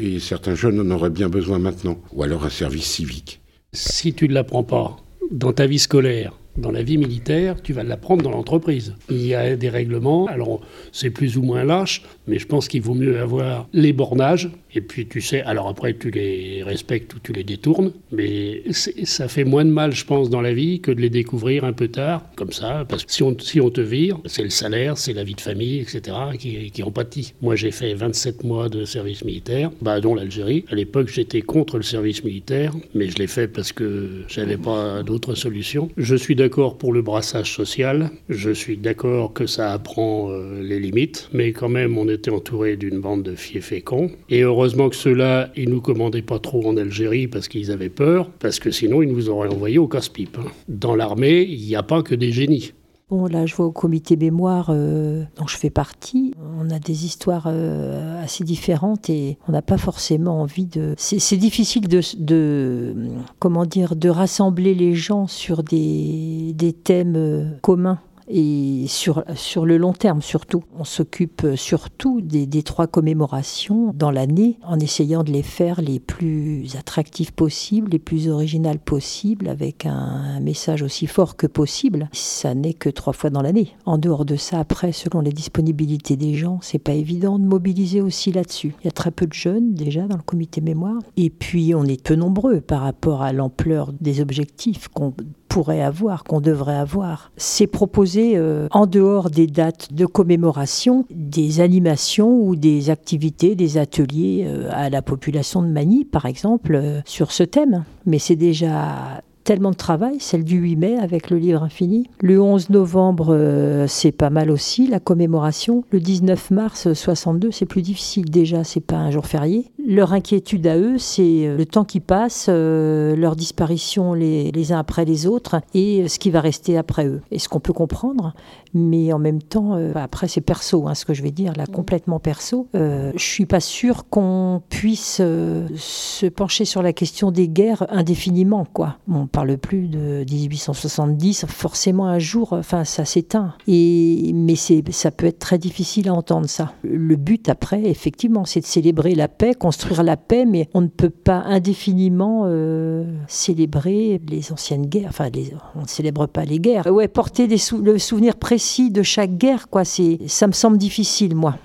Et 0.00 0.18
certains 0.20 0.54
jeunes 0.54 0.80
en 0.80 0.90
auraient 0.94 1.10
bien 1.10 1.28
besoin 1.28 1.58
maintenant, 1.58 2.00
ou 2.12 2.22
alors 2.22 2.44
un 2.44 2.50
service 2.50 2.86
civique. 2.86 3.40
Si 3.72 4.12
tu 4.12 4.28
ne 4.28 4.34
l'apprends 4.34 4.64
pas 4.64 4.96
dans 5.30 5.52
ta 5.52 5.66
vie 5.66 5.78
scolaire, 5.78 6.32
dans 6.56 6.72
la 6.72 6.82
vie 6.82 6.98
militaire, 6.98 7.62
tu 7.62 7.72
vas 7.72 7.82
l'apprendre 7.82 8.22
dans 8.22 8.30
l'entreprise. 8.30 8.94
Il 9.08 9.24
y 9.24 9.34
a 9.34 9.56
des 9.56 9.68
règlements, 9.68 10.26
alors 10.26 10.60
c'est 10.92 11.10
plus 11.10 11.36
ou 11.36 11.42
moins 11.42 11.64
lâche, 11.64 12.02
mais 12.26 12.38
je 12.38 12.46
pense 12.46 12.68
qu'il 12.68 12.82
vaut 12.82 12.94
mieux 12.94 13.20
avoir 13.20 13.68
les 13.72 13.92
bornages, 13.92 14.50
et 14.74 14.80
puis 14.80 15.06
tu 15.06 15.20
sais, 15.20 15.42
alors 15.42 15.68
après 15.68 15.94
tu 15.94 16.10
les 16.10 16.62
respectes 16.62 17.14
ou 17.14 17.18
tu 17.22 17.32
les 17.32 17.44
détournes, 17.44 17.92
mais 18.12 18.62
ça 18.72 19.28
fait 19.28 19.44
moins 19.44 19.64
de 19.64 19.70
mal, 19.70 19.92
je 19.92 20.04
pense, 20.04 20.30
dans 20.30 20.40
la 20.40 20.52
vie 20.52 20.80
que 20.80 20.90
de 20.90 21.00
les 21.00 21.10
découvrir 21.10 21.64
un 21.64 21.72
peu 21.72 21.88
tard, 21.88 22.22
comme 22.36 22.52
ça, 22.52 22.84
parce 22.88 23.04
que 23.04 23.12
si 23.12 23.22
on, 23.22 23.36
si 23.38 23.60
on 23.60 23.70
te 23.70 23.80
vire, 23.80 24.18
c'est 24.26 24.42
le 24.42 24.50
salaire, 24.50 24.98
c'est 24.98 25.12
la 25.12 25.24
vie 25.24 25.34
de 25.34 25.40
famille, 25.40 25.80
etc., 25.80 26.16
qui, 26.38 26.70
qui 26.70 26.82
en 26.82 26.90
pâtit. 26.90 27.34
Moi 27.40 27.56
j'ai 27.56 27.70
fait 27.70 27.94
27 27.94 28.44
mois 28.44 28.68
de 28.68 28.84
service 28.84 29.24
militaire, 29.24 29.70
bah, 29.80 30.00
dont 30.00 30.14
l'Algérie. 30.14 30.64
À 30.70 30.74
l'époque 30.74 31.08
j'étais 31.08 31.42
contre 31.42 31.76
le 31.76 31.82
service 31.82 32.24
militaire, 32.24 32.72
mais 32.94 33.08
je 33.08 33.16
l'ai 33.16 33.26
fait 33.26 33.48
parce 33.48 33.72
que 33.72 34.24
j'avais 34.28 34.56
pas 34.56 35.02
d'autre 35.02 35.34
solution. 35.34 35.90
Je 35.96 36.16
suis 36.16 36.36
d'accord 36.36 36.78
pour 36.78 36.92
le 36.92 37.02
brassage 37.02 37.54
social, 37.54 38.10
je 38.28 38.50
suis 38.50 38.76
d'accord 38.76 39.32
que 39.32 39.46
ça 39.46 39.72
apprend 39.72 40.30
euh, 40.30 40.62
les 40.62 40.80
limites, 40.80 41.28
mais 41.32 41.52
quand 41.52 41.68
même 41.68 41.98
on 41.98 42.08
était 42.08 42.30
entouré 42.30 42.76
d'une 42.76 43.00
bande 43.00 43.22
de 43.22 43.34
fiefs 43.34 43.70
féconds. 43.70 44.10
Et 44.28 44.44
que 44.68 44.96
ceux-là, 44.96 45.50
ils 45.56 45.68
nous 45.68 45.80
commandaient 45.80 46.22
pas 46.22 46.38
trop 46.38 46.66
en 46.66 46.76
Algérie 46.76 47.28
parce 47.28 47.48
qu'ils 47.48 47.70
avaient 47.70 47.88
peur, 47.88 48.30
parce 48.38 48.58
que 48.58 48.70
sinon 48.70 49.02
ils 49.02 49.12
nous 49.12 49.28
auraient 49.28 49.48
envoyés 49.48 49.78
au 49.78 49.88
casse-pipe. 49.88 50.38
Hein. 50.38 50.50
Dans 50.68 50.94
l'armée, 50.94 51.42
il 51.42 51.66
n'y 51.66 51.76
a 51.76 51.82
pas 51.82 52.02
que 52.02 52.14
des 52.14 52.32
génies. 52.32 52.72
Bon, 53.10 53.26
là, 53.26 53.44
je 53.44 53.56
vois 53.56 53.66
au 53.66 53.72
comité 53.72 54.16
mémoire 54.16 54.68
euh, 54.70 55.24
dont 55.36 55.48
je 55.48 55.56
fais 55.56 55.68
partie, 55.68 56.32
on 56.60 56.70
a 56.70 56.78
des 56.78 57.04
histoires 57.04 57.48
euh, 57.48 58.22
assez 58.22 58.44
différentes 58.44 59.10
et 59.10 59.36
on 59.48 59.52
n'a 59.52 59.62
pas 59.62 59.78
forcément 59.78 60.40
envie 60.40 60.66
de. 60.66 60.94
C'est 60.96 61.36
difficile 61.36 61.88
de, 61.88 62.02
de, 62.18 62.94
comment 63.40 63.66
dire, 63.66 63.96
de 63.96 64.08
rassembler 64.08 64.74
les 64.74 64.94
gens 64.94 65.26
sur 65.26 65.64
des, 65.64 66.52
des 66.54 66.72
thèmes 66.72 67.16
euh, 67.16 67.50
communs 67.62 67.98
et 68.30 68.86
sur, 68.86 69.24
sur 69.34 69.66
le 69.66 69.76
long 69.76 69.92
terme 69.92 70.22
surtout. 70.22 70.62
On 70.78 70.84
s'occupe 70.84 71.46
surtout 71.56 72.20
des, 72.20 72.46
des, 72.46 72.62
trois 72.62 72.86
commémorations 72.86 73.92
dans 73.94 74.10
l'année 74.10 74.58
en 74.62 74.78
essayant 74.78 75.24
de 75.24 75.32
les 75.32 75.42
faire 75.42 75.80
les 75.80 75.98
plus 75.98 76.76
attractives 76.78 77.32
possibles, 77.32 77.90
les 77.90 77.98
plus 77.98 78.28
originales 78.28 78.78
possibles, 78.78 79.48
avec 79.48 79.86
un, 79.86 80.40
message 80.40 80.82
aussi 80.82 81.06
fort 81.06 81.36
que 81.36 81.46
possible. 81.46 82.08
Ça 82.12 82.54
n'est 82.54 82.74
que 82.74 82.88
trois 82.88 83.12
fois 83.12 83.30
dans 83.30 83.42
l'année. 83.42 83.74
En 83.84 83.98
dehors 83.98 84.24
de 84.24 84.36
ça, 84.36 84.58
après, 84.58 84.92
selon 84.92 85.20
les 85.20 85.32
disponibilités 85.32 86.16
des 86.16 86.34
gens, 86.34 86.58
c'est 86.62 86.78
pas 86.78 86.92
évident 86.92 87.38
de 87.38 87.44
mobiliser 87.44 88.00
aussi 88.00 88.32
là-dessus. 88.32 88.74
Il 88.82 88.86
y 88.86 88.88
a 88.88 88.92
très 88.92 89.10
peu 89.10 89.26
de 89.26 89.32
jeunes 89.32 89.74
déjà 89.74 90.06
dans 90.06 90.16
le 90.16 90.22
comité 90.22 90.60
mémoire, 90.60 90.98
et 91.16 91.30
puis 91.30 91.74
on 91.74 91.84
est 91.84 92.02
peu 92.02 92.14
nombreux 92.14 92.60
par 92.60 92.82
rapport 92.82 93.22
à 93.22 93.32
l'ampleur 93.32 93.92
des 94.00 94.20
objectifs 94.20 94.88
qu'on 94.88 95.14
pourrait 95.50 95.82
avoir, 95.82 96.22
qu'on 96.24 96.40
devrait 96.40 96.76
avoir. 96.76 97.32
C'est 97.36 97.66
proposer, 97.66 98.36
euh, 98.36 98.68
en 98.70 98.86
dehors 98.86 99.30
des 99.30 99.48
dates 99.48 99.92
de 99.92 100.06
commémoration, 100.06 101.04
des 101.10 101.60
animations 101.60 102.40
ou 102.40 102.54
des 102.54 102.88
activités, 102.88 103.56
des 103.56 103.76
ateliers 103.76 104.46
euh, 104.46 104.70
à 104.72 104.88
la 104.88 105.02
population 105.02 105.60
de 105.62 105.66
Mani, 105.66 106.04
par 106.04 106.24
exemple, 106.24 106.76
euh, 106.76 107.00
sur 107.04 107.32
ce 107.32 107.42
thème. 107.42 107.84
Mais 108.06 108.20
c'est 108.20 108.36
déjà 108.36 109.22
tellement 109.44 109.70
de 109.70 109.76
travail, 109.76 110.16
celle 110.20 110.44
du 110.44 110.58
8 110.58 110.76
mai 110.76 110.96
avec 110.98 111.30
le 111.30 111.38
livre 111.38 111.62
infini. 111.62 112.08
Le 112.20 112.40
11 112.40 112.70
novembre, 112.70 113.28
euh, 113.30 113.86
c'est 113.88 114.12
pas 114.12 114.30
mal 114.30 114.50
aussi, 114.50 114.86
la 114.86 115.00
commémoration. 115.00 115.84
Le 115.90 116.00
19 116.00 116.50
mars 116.50 116.92
62, 116.92 117.50
c'est 117.50 117.66
plus 117.66 117.82
difficile 117.82 118.30
déjà, 118.30 118.64
c'est 118.64 118.80
pas 118.80 118.96
un 118.96 119.10
jour 119.10 119.26
férié. 119.26 119.70
Leur 119.84 120.12
inquiétude 120.12 120.66
à 120.66 120.76
eux, 120.76 120.98
c'est 120.98 121.46
euh, 121.46 121.56
le 121.56 121.66
temps 121.66 121.84
qui 121.84 122.00
passe, 122.00 122.46
euh, 122.48 123.16
leur 123.16 123.34
disparition 123.36 124.14
les, 124.14 124.50
les, 124.52 124.72
uns 124.72 124.78
après 124.78 125.04
les 125.04 125.26
autres 125.26 125.60
et 125.74 126.06
ce 126.08 126.18
qui 126.18 126.30
va 126.30 126.40
rester 126.40 126.76
après 126.76 127.06
eux. 127.06 127.22
Et 127.30 127.38
ce 127.38 127.48
qu'on 127.48 127.60
peut 127.60 127.72
comprendre, 127.72 128.34
mais 128.74 129.12
en 129.12 129.18
même 129.18 129.42
temps, 129.42 129.74
après 129.94 130.28
c'est 130.28 130.40
perso, 130.40 130.86
hein, 130.86 130.94
ce 130.94 131.04
que 131.04 131.14
je 131.14 131.22
vais 131.22 131.30
dire, 131.30 131.52
là, 131.56 131.66
complètement 131.66 132.20
perso. 132.20 132.68
je 132.72 133.12
suis 133.16 133.46
pas 133.46 133.60
sûre 133.60 134.08
qu'on 134.08 134.62
puisse 134.68 135.16
se 135.16 136.26
pencher 136.26 136.64
sur 136.64 136.82
la 136.82 136.92
question 136.92 137.30
des 137.30 137.48
guerres 137.48 137.86
indéfiniment, 137.90 138.64
quoi 138.72 138.98
parle 139.30 139.56
plus 139.56 139.88
de 139.88 140.24
1870. 140.30 141.46
Forcément, 141.48 142.06
un 142.06 142.18
jour, 142.18 142.52
enfin, 142.52 142.84
ça 142.84 143.04
s'éteint. 143.04 143.54
Et 143.66 144.32
mais 144.34 144.54
ça 144.56 145.10
peut 145.10 145.26
être 145.26 145.38
très 145.38 145.58
difficile 145.58 146.08
à 146.08 146.14
entendre 146.14 146.48
ça. 146.48 146.72
Le 146.82 147.16
but 147.16 147.48
après, 147.48 147.82
effectivement, 147.84 148.44
c'est 148.44 148.60
de 148.60 148.66
célébrer 148.66 149.14
la 149.14 149.28
paix, 149.28 149.54
construire 149.54 150.02
la 150.02 150.16
paix, 150.16 150.44
mais 150.44 150.68
on 150.74 150.80
ne 150.80 150.88
peut 150.88 151.10
pas 151.10 151.42
indéfiniment 151.46 152.42
euh, 152.46 153.04
célébrer 153.28 154.20
les 154.28 154.52
anciennes 154.52 154.86
guerres. 154.86 155.10
Enfin, 155.10 155.28
on 155.76 155.82
ne 155.82 155.86
célèbre 155.88 156.26
pas 156.26 156.44
les 156.44 156.58
guerres. 156.58 156.86
Ouais, 156.86 157.08
porter 157.08 157.46
des 157.46 157.56
le 157.82 157.98
souvenir 157.98 158.36
précis 158.36 158.90
de 158.90 159.02
chaque 159.02 159.36
guerre, 159.36 159.68
quoi. 159.68 159.82
Ça 159.84 160.46
me 160.46 160.52
semble 160.52 160.78
difficile, 160.78 161.34
moi. 161.34 161.56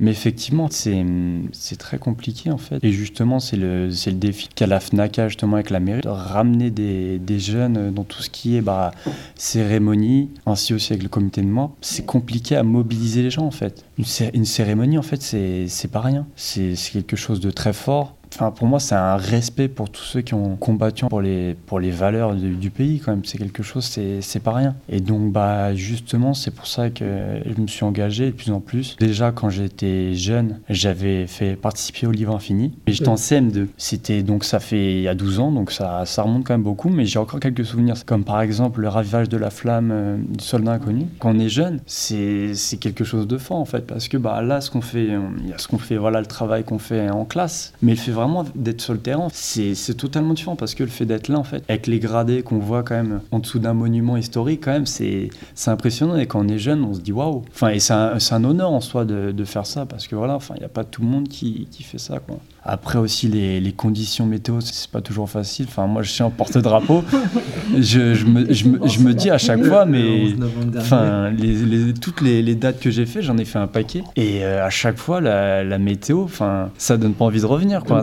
Mais 0.00 0.10
effectivement, 0.10 0.68
c'est 0.70 1.76
très 1.78 1.98
compliqué 1.98 2.50
en 2.50 2.58
fait. 2.58 2.82
Et 2.82 2.90
justement, 2.90 3.38
c'est 3.38 3.56
le, 3.56 3.86
le 3.86 4.12
défi 4.12 4.48
qu'a 4.52 4.66
la 4.66 4.80
FNACA 4.80 5.28
justement 5.28 5.54
avec 5.54 5.70
la 5.70 5.78
mairie, 5.78 6.00
de 6.00 6.08
ramener 6.08 6.70
des, 6.70 7.20
des, 7.20 7.38
jeunes 7.38 7.92
dans 7.92 8.02
tout 8.02 8.20
ce 8.20 8.28
qui 8.28 8.56
est 8.56 8.60
bah, 8.60 8.90
cérémonie, 9.36 10.30
ainsi 10.46 10.74
aussi 10.74 10.92
avec 10.92 11.04
le 11.04 11.08
comité 11.08 11.42
de 11.42 11.46
mort. 11.46 11.76
C'est 11.80 12.04
compliqué 12.04 12.56
à 12.56 12.64
mobiliser 12.64 13.22
les 13.22 13.30
gens 13.30 13.46
en 13.46 13.52
fait. 13.52 13.84
Une, 13.98 14.04
une 14.34 14.44
cérémonie 14.44 14.98
en 14.98 15.02
fait, 15.02 15.22
c'est 15.22 15.90
pas 15.90 16.00
rien. 16.00 16.26
C'est 16.34 16.74
quelque 16.92 17.16
chose 17.16 17.38
de 17.38 17.52
très 17.52 17.72
fort 17.72 18.16
Enfin, 18.34 18.50
pour 18.50 18.66
moi, 18.66 18.80
c'est 18.80 18.96
un 18.96 19.16
respect 19.16 19.68
pour 19.68 19.90
tous 19.90 20.02
ceux 20.02 20.20
qui 20.20 20.34
ont 20.34 20.56
combattu 20.56 21.06
pour 21.06 21.20
les, 21.20 21.54
pour 21.66 21.78
les 21.78 21.92
valeurs 21.92 22.34
du, 22.34 22.70
pays, 22.70 22.98
quand 22.98 23.12
même. 23.12 23.24
C'est 23.24 23.38
quelque 23.38 23.62
chose, 23.62 23.84
c'est 23.84 24.42
pas 24.42 24.52
rien. 24.52 24.74
Et 24.88 25.00
donc, 25.00 25.32
bah, 25.32 25.72
justement, 25.76 26.34
c'est 26.34 26.50
pour 26.50 26.66
ça 26.66 26.90
que 26.90 27.04
je 27.46 27.60
me 27.60 27.68
suis 27.68 27.84
engagé 27.84 28.26
de 28.26 28.30
plus 28.32 28.50
en 28.50 28.58
plus. 28.58 28.96
Déjà, 28.98 29.30
quand 29.30 29.50
j'étais 29.50 30.14
jeune, 30.14 30.58
j'avais 30.68 31.28
fait 31.28 31.54
participer 31.54 32.08
au 32.08 32.10
Livre 32.10 32.34
Infini. 32.34 32.72
Et 32.88 32.92
j'étais 32.92 33.08
en 33.08 33.14
CM2. 33.14 33.68
C'était, 33.76 34.24
donc, 34.24 34.42
ça 34.42 34.58
fait 34.58 34.94
il 34.96 35.02
y 35.02 35.08
a 35.08 35.14
12 35.14 35.38
ans, 35.38 35.52
donc 35.52 35.70
ça, 35.70 36.04
ça 36.04 36.22
remonte 36.22 36.44
quand 36.44 36.54
même 36.54 36.64
beaucoup, 36.64 36.88
mais 36.88 37.06
j'ai 37.06 37.20
encore 37.20 37.38
quelques 37.38 37.64
souvenirs. 37.64 38.04
Comme 38.04 38.24
par 38.24 38.40
exemple 38.40 38.80
le 38.80 38.88
ravivage 38.88 39.28
de 39.28 39.36
la 39.36 39.50
flamme 39.50 39.90
euh, 39.92 40.16
du 40.16 40.44
soldat 40.44 40.72
inconnu. 40.72 41.06
Quand 41.20 41.34
on 41.34 41.38
est 41.38 41.48
jeune, 41.48 41.78
c'est 41.86 42.54
quelque 42.80 43.04
chose 43.04 43.28
de 43.28 43.38
fort, 43.38 43.58
en 43.58 43.64
fait, 43.64 43.86
parce 43.86 44.08
que 44.08 44.16
bah, 44.16 44.42
là, 44.42 44.60
ce 44.60 44.72
qu'on 44.72 44.80
fait, 44.80 45.04
il 45.04 45.48
y 45.48 45.52
a 45.52 45.58
ce 45.58 45.68
qu'on 45.68 45.78
fait, 45.78 45.96
voilà, 45.96 46.18
le 46.20 46.26
travail 46.26 46.64
qu'on 46.64 46.80
fait 46.80 47.08
en 47.10 47.24
classe, 47.24 47.72
mais 47.80 47.92
il 47.92 47.98
fait 47.98 48.10
vraiment 48.10 48.23
d'être 48.54 48.80
sur 48.80 48.92
le 48.92 48.98
terrain, 49.00 49.28
c'est 49.32 49.96
totalement 49.96 50.34
différent 50.34 50.56
parce 50.56 50.74
que 50.74 50.82
le 50.84 50.90
fait 50.90 51.06
d'être 51.06 51.28
là, 51.28 51.38
en 51.38 51.44
fait, 51.44 51.62
avec 51.68 51.86
les 51.86 51.98
gradés 51.98 52.42
qu'on 52.42 52.58
voit 52.58 52.82
quand 52.82 52.94
même 52.94 53.20
en 53.30 53.38
dessous 53.38 53.58
d'un 53.58 53.74
monument 53.74 54.16
historique, 54.16 54.62
quand 54.64 54.72
même, 54.72 54.86
c'est 54.86 55.30
impressionnant. 55.66 56.16
Et 56.16 56.26
quand 56.26 56.44
on 56.44 56.48
est 56.48 56.58
jeune, 56.58 56.84
on 56.84 56.94
se 56.94 57.00
dit 57.00 57.12
waouh. 57.12 57.42
Enfin, 57.50 57.68
et 57.68 57.80
c'est 57.80 57.94
un, 57.94 58.16
un, 58.30 58.44
honneur 58.44 58.70
en 58.70 58.80
soi 58.80 59.04
de, 59.04 59.32
de, 59.32 59.44
faire 59.44 59.66
ça 59.66 59.86
parce 59.86 60.06
que 60.06 60.16
voilà, 60.16 60.34
enfin, 60.34 60.54
il 60.56 60.60
n'y 60.60 60.66
a 60.66 60.68
pas 60.68 60.84
tout 60.84 61.02
le 61.02 61.08
monde 61.08 61.28
qui, 61.28 61.68
qui 61.70 61.82
fait 61.82 61.98
ça. 61.98 62.20
Après 62.66 62.98
aussi 62.98 63.28
les, 63.28 63.60
les 63.60 63.72
conditions 63.72 64.24
météo, 64.24 64.60
c'est 64.60 64.90
pas 64.90 65.02
toujours 65.02 65.28
facile. 65.28 65.66
Enfin 65.68 65.86
moi 65.86 66.00
je 66.00 66.10
suis 66.10 66.22
en 66.22 66.30
porte-drapeau, 66.30 67.04
je, 67.76 68.14
je, 68.14 68.24
me, 68.24 68.50
je, 68.50 68.68
me, 68.68 68.88
je, 68.88 69.00
me, 69.00 69.12
dis 69.12 69.28
à 69.30 69.36
chaque 69.36 69.62
fois, 69.62 69.84
mais 69.84 70.34
enfin 70.78 71.30
les, 71.30 71.92
toutes 71.92 72.22
les, 72.22 72.40
les, 72.42 72.54
dates 72.54 72.80
que 72.80 72.90
j'ai 72.90 73.04
fait, 73.04 73.20
j'en 73.20 73.36
ai 73.36 73.44
fait 73.44 73.58
un 73.58 73.66
paquet. 73.66 74.02
Et 74.16 74.44
euh, 74.44 74.64
à 74.64 74.70
chaque 74.70 74.96
fois 74.96 75.20
la, 75.20 75.62
la 75.62 75.78
météo, 75.78 76.22
enfin 76.22 76.70
ça 76.78 76.96
donne 76.96 77.12
pas 77.12 77.26
envie 77.26 77.42
de 77.42 77.46
revenir 77.46 77.84
quoi. 77.84 78.00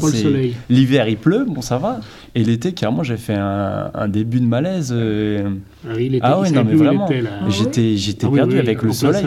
L'hiver 0.69 1.07
il 1.07 1.17
pleut, 1.17 1.45
bon 1.47 1.61
ça 1.61 1.79
va. 1.79 1.99
Et 2.35 2.43
l'été 2.43 2.73
carrément 2.73 3.01
j'ai 3.01 3.17
fait 3.17 3.33
un, 3.33 3.89
un, 3.95 4.07
début 4.07 4.39
de 4.39 4.45
malaise. 4.45 4.93
Euh... 4.95 5.49
Ah 5.89 5.93
oui, 5.95 6.19
ah 6.21 6.39
ouais, 6.39 6.51
non 6.51 6.63
mais 6.63 6.75
vraiment, 6.75 7.09
j'étais 7.49 7.97
j'étais 7.97 8.27
ah 8.27 8.33
perdu 8.33 8.59
avec 8.59 8.83
le 8.83 8.93
soleil, 8.93 9.25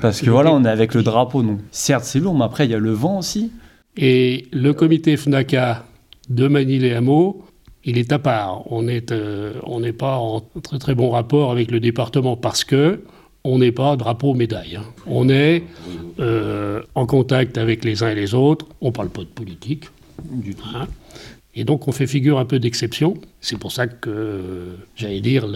parce 0.00 0.22
que 0.22 0.30
voilà 0.30 0.52
on 0.54 0.64
est 0.64 0.70
avec 0.70 0.94
le 0.94 1.02
drapeau 1.02 1.42
donc 1.42 1.58
certes 1.70 2.04
c'est 2.04 2.18
lourd, 2.18 2.34
mais 2.34 2.44
après 2.44 2.64
il 2.64 2.70
y 2.70 2.74
a 2.74 2.78
le 2.78 2.92
vent 2.92 3.18
aussi. 3.18 3.52
Et 4.02 4.46
le 4.50 4.72
comité 4.72 5.18
FNACA 5.18 5.84
de 6.30 6.48
Manille-les-Hameaux, 6.48 7.44
il 7.84 7.98
est 7.98 8.12
à 8.12 8.18
part. 8.18 8.72
On 8.72 8.82
n'est 8.82 9.12
euh, 9.12 9.92
pas 9.92 10.16
en 10.16 10.40
très 10.40 10.78
très 10.78 10.94
bon 10.94 11.10
rapport 11.10 11.52
avec 11.52 11.70
le 11.70 11.80
département 11.80 12.34
parce 12.34 12.64
que 12.64 13.02
on 13.44 13.58
n'est 13.58 13.72
pas 13.72 13.96
drapeau 13.96 14.32
médaille. 14.34 14.76
Hein. 14.76 14.84
On 15.06 15.28
est 15.28 15.64
euh, 16.18 16.82
en 16.94 17.06
contact 17.06 17.58
avec 17.58 17.84
les 17.84 18.02
uns 18.02 18.08
et 18.08 18.14
les 18.14 18.34
autres. 18.34 18.66
On 18.80 18.86
ne 18.86 18.92
parle 18.92 19.10
pas 19.10 19.22
de 19.22 19.26
politique 19.26 19.84
du 20.24 20.54
tout. 20.54 20.64
Hein. 20.74 20.86
Et 21.54 21.64
donc 21.64 21.88
on 21.88 21.92
fait 21.92 22.06
figure 22.06 22.38
un 22.38 22.44
peu 22.44 22.58
d'exception. 22.58 23.14
C'est 23.40 23.58
pour 23.58 23.72
ça 23.72 23.88
que, 23.88 24.76
j'allais 24.94 25.20
dire, 25.20 25.46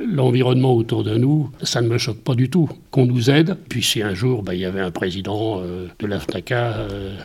l'environnement 0.00 0.74
autour 0.74 1.04
de 1.04 1.16
nous, 1.16 1.50
ça 1.62 1.80
ne 1.80 1.88
me 1.88 1.98
choque 1.98 2.18
pas 2.18 2.34
du 2.34 2.50
tout. 2.50 2.68
Qu'on 2.90 3.06
nous 3.06 3.30
aide. 3.30 3.56
Puis 3.68 3.82
si 3.82 4.02
un 4.02 4.14
jour, 4.14 4.42
bah, 4.42 4.54
il 4.54 4.60
y 4.60 4.64
avait 4.64 4.80
un 4.80 4.90
président 4.90 5.60
euh, 5.60 5.86
de 6.00 6.06
l'AFNACA 6.06 6.74
euh, 6.76 7.16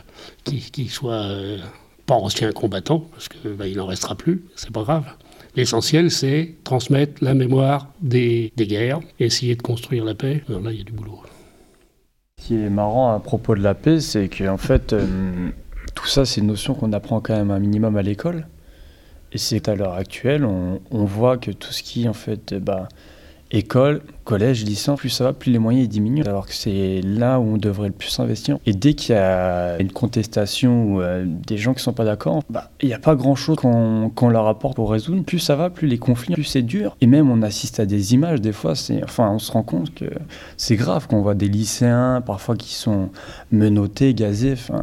qui, 0.44 0.60
qui, 0.70 0.88
soit 0.88 1.24
euh, 1.24 1.58
pas 2.06 2.14
ancien 2.14 2.52
combattant, 2.52 3.00
parce 3.12 3.28
qu'il 3.28 3.50
bah, 3.52 3.68
n'en 3.68 3.86
restera 3.86 4.14
plus, 4.14 4.44
c'est 4.54 4.70
pas 4.70 4.82
grave. 4.82 5.06
L'essentiel, 5.56 6.12
c'est 6.12 6.54
transmettre 6.62 7.24
la 7.24 7.34
mémoire 7.34 7.88
des, 8.00 8.52
des, 8.56 8.68
guerres, 8.68 9.00
essayer 9.18 9.56
de 9.56 9.62
construire 9.62 10.04
la 10.04 10.14
paix. 10.14 10.44
Alors 10.48 10.60
là, 10.60 10.70
il 10.70 10.78
y 10.78 10.80
a 10.80 10.84
du 10.84 10.92
boulot. 10.92 11.20
Ce 12.38 12.46
qui 12.46 12.54
est 12.54 12.70
marrant 12.70 13.12
à 13.12 13.18
propos 13.18 13.56
de 13.56 13.60
la 13.60 13.74
paix, 13.74 13.98
c'est 13.98 14.28
qu'en 14.28 14.56
fait 14.56 14.94
tout 16.00 16.08
ça, 16.08 16.24
c'est 16.24 16.40
une 16.40 16.46
notion 16.46 16.74
qu'on 16.74 16.92
apprend 16.92 17.20
quand 17.20 17.36
même 17.36 17.50
un 17.50 17.58
minimum 17.58 17.96
à 17.96 18.02
l'école. 18.02 18.46
Et 19.32 19.38
c'est 19.38 19.60
qu'à 19.60 19.74
l'heure 19.74 19.94
actuelle, 19.94 20.44
on, 20.44 20.80
voit 21.04 21.36
que 21.36 21.50
tout 21.50 21.72
ce 21.72 21.82
qui, 21.82 22.08
en 22.08 22.14
fait, 22.14 22.54
bah, 22.54 22.88
École, 23.52 24.02
collège, 24.22 24.64
lycée, 24.64 24.92
plus 24.96 25.08
ça 25.08 25.24
va, 25.24 25.32
plus 25.32 25.50
les 25.50 25.58
moyens 25.58 25.88
diminuent. 25.88 26.22
Alors 26.24 26.46
que 26.46 26.54
c'est 26.54 27.00
là 27.02 27.40
où 27.40 27.54
on 27.54 27.56
devrait 27.56 27.88
le 27.88 27.94
plus 27.94 28.18
investir. 28.20 28.58
Et 28.64 28.72
dès 28.72 28.94
qu'il 28.94 29.14
y 29.14 29.18
a 29.18 29.76
une 29.80 29.90
contestation 29.90 30.84
ou 30.84 31.02
euh, 31.02 31.24
des 31.26 31.58
gens 31.58 31.74
qui 31.74 31.82
sont 31.82 31.92
pas 31.92 32.04
d'accord, 32.04 32.44
bah, 32.48 32.70
il 32.80 32.86
n'y 32.86 32.94
a 32.94 33.00
pas 33.00 33.16
grand-chose 33.16 33.56
qu'on 33.56 34.28
leur 34.28 34.46
apporte 34.46 34.76
pour 34.76 34.90
résoudre. 34.92 35.24
Plus 35.24 35.40
ça 35.40 35.56
va, 35.56 35.68
plus 35.68 35.88
les 35.88 35.98
conflits, 35.98 36.34
plus 36.34 36.44
c'est 36.44 36.62
dur. 36.62 36.96
Et 37.00 37.08
même 37.08 37.28
on 37.28 37.42
assiste 37.42 37.80
à 37.80 37.86
des 37.86 38.14
images, 38.14 38.40
des 38.40 38.52
fois, 38.52 38.74
enfin, 39.02 39.30
on 39.30 39.40
se 39.40 39.50
rend 39.50 39.64
compte 39.64 39.94
que 39.94 40.06
c'est 40.56 40.76
grave 40.76 41.08
qu'on 41.08 41.20
voit 41.20 41.34
des 41.34 41.48
lycéens 41.48 42.22
parfois 42.24 42.54
qui 42.54 42.74
sont 42.74 43.10
menottés, 43.50 44.14
gazés. 44.14 44.52
Enfin, 44.52 44.82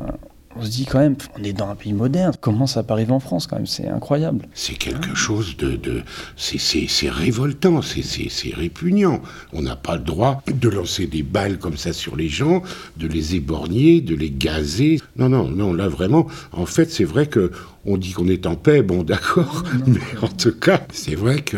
on 0.59 0.63
se 0.63 0.69
dit 0.69 0.85
quand 0.85 0.99
même, 0.99 1.15
on 1.37 1.43
est 1.43 1.53
dans 1.53 1.69
un 1.69 1.75
pays 1.75 1.93
moderne. 1.93 2.33
Comment 2.39 2.67
ça 2.67 2.83
peut 2.83 2.93
arriver 2.93 3.11
en 3.11 3.19
France 3.19 3.47
quand 3.47 3.55
même 3.55 3.67
C'est 3.67 3.87
incroyable. 3.87 4.45
C'est 4.53 4.77
quelque 4.77 5.15
chose 5.15 5.57
de, 5.57 5.75
de 5.75 6.01
c'est 6.35 7.09
révoltant, 7.09 7.81
c'est 7.81 8.53
répugnant. 8.55 9.21
On 9.53 9.61
n'a 9.61 9.75
pas 9.75 9.95
le 9.95 10.03
droit 10.03 10.41
de 10.47 10.69
lancer 10.69 11.07
des 11.07 11.23
balles 11.23 11.57
comme 11.57 11.77
ça 11.77 11.93
sur 11.93 12.15
les 12.15 12.29
gens, 12.29 12.61
de 12.97 13.07
les 13.07 13.35
éborgner, 13.35 14.01
de 14.01 14.15
les 14.15 14.31
gazer. 14.31 14.99
Non, 15.17 15.29
non, 15.29 15.49
non. 15.49 15.73
Là 15.73 15.87
vraiment, 15.87 16.27
en 16.51 16.65
fait, 16.65 16.89
c'est 16.91 17.03
vrai 17.03 17.27
que 17.27 17.51
on 17.87 17.97
dit 17.97 18.11
qu'on 18.11 18.27
est 18.27 18.45
en 18.45 18.55
paix, 18.55 18.81
bon 18.81 19.03
d'accord, 19.03 19.63
mais 19.87 19.99
en 20.21 20.27
tout 20.27 20.51
cas, 20.51 20.85
c'est 20.91 21.15
vrai 21.15 21.39
que 21.41 21.57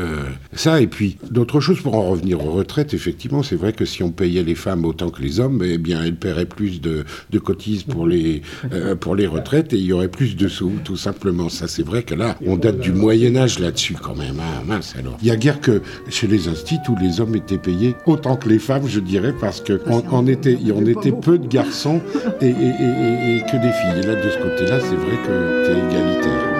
ça, 0.53 0.79
et 0.79 0.85
puis 0.85 1.17
d'autres 1.31 1.59
choses 1.59 1.81
pour 1.81 1.95
en 1.95 2.07
revenir 2.07 2.45
aux 2.45 2.51
retraites, 2.51 2.93
effectivement, 2.93 3.41
c'est 3.41 3.55
vrai 3.55 3.73
que 3.73 3.83
si 3.83 4.03
on 4.03 4.11
payait 4.11 4.43
les 4.43 4.55
femmes 4.55 4.85
autant 4.85 5.09
que 5.09 5.23
les 5.23 5.39
hommes, 5.39 5.63
eh 5.65 5.79
bien 5.79 6.03
elles 6.03 6.15
paieraient 6.15 6.45
plus 6.45 6.81
de, 6.81 7.03
de 7.31 7.39
cotises 7.39 7.83
pour 7.83 8.05
les, 8.05 8.43
euh, 8.71 8.88
pour 8.95 9.15
les 9.15 9.27
retraites 9.27 9.73
et 9.73 9.77
il 9.77 9.85
y 9.85 9.93
aurait 9.93 10.07
plus 10.07 10.35
de 10.35 10.47
sous, 10.47 10.73
tout 10.83 10.97
simplement. 10.97 11.49
Ça, 11.49 11.67
c'est 11.67 11.83
vrai 11.83 12.03
que 12.03 12.15
là, 12.15 12.35
on 12.45 12.57
date 12.57 12.79
du 12.79 12.91
Moyen-Âge 12.91 13.59
là-dessus 13.59 13.95
quand 13.95 14.15
même, 14.15 14.39
hein, 14.39 14.63
mince 14.65 14.95
alors. 14.97 15.17
Il 15.21 15.27
y 15.27 15.31
a 15.31 15.35
guère 15.35 15.61
que 15.61 15.81
chez 16.09 16.27
les 16.27 16.47
instituts 16.47 16.91
où 16.91 16.95
les 17.01 17.21
hommes 17.21 17.35
étaient 17.35 17.57
payés 17.57 17.95
autant 18.05 18.35
que 18.35 18.49
les 18.49 18.59
femmes, 18.59 18.87
je 18.87 18.99
dirais, 18.99 19.33
parce 19.39 19.61
que 19.61 19.81
on, 19.87 20.27
était, 20.27 20.53
était 20.53 21.11
peu 21.11 21.37
de 21.37 21.47
garçons 21.47 22.01
et, 22.41 22.47
et, 22.47 22.49
et, 22.49 23.41
que 23.41 23.57
des 23.57 23.71
filles. 23.71 24.03
Et 24.03 24.07
là, 24.07 24.15
de 24.15 24.29
ce 24.29 24.37
côté-là, 24.37 24.79
c'est 24.79 24.95
vrai 24.95 25.17
que 25.25 25.63
c'est 25.65 25.71
égalitaire. 25.71 26.58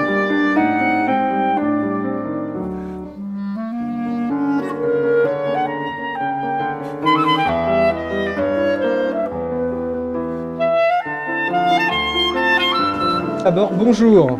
D'abord, 13.49 13.73
bonjour. 13.73 14.39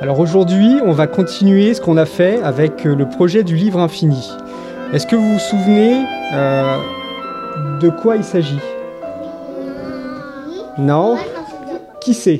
Alors 0.00 0.20
aujourd'hui, 0.20 0.76
on 0.84 0.92
va 0.92 1.08
continuer 1.08 1.74
ce 1.74 1.80
qu'on 1.80 1.96
a 1.96 2.06
fait 2.06 2.40
avec 2.40 2.86
euh, 2.86 2.94
le 2.94 3.08
projet 3.08 3.42
du 3.42 3.56
livre 3.56 3.80
infini. 3.80 4.30
Est-ce 4.92 5.08
que 5.08 5.16
vous 5.16 5.32
vous 5.32 5.38
souvenez 5.40 6.04
euh, 6.32 6.76
de 7.80 7.90
quoi 7.90 8.14
il 8.14 8.22
s'agit? 8.22 8.60
Non? 10.78 11.16
Qui 12.00 12.14
c'est? 12.14 12.38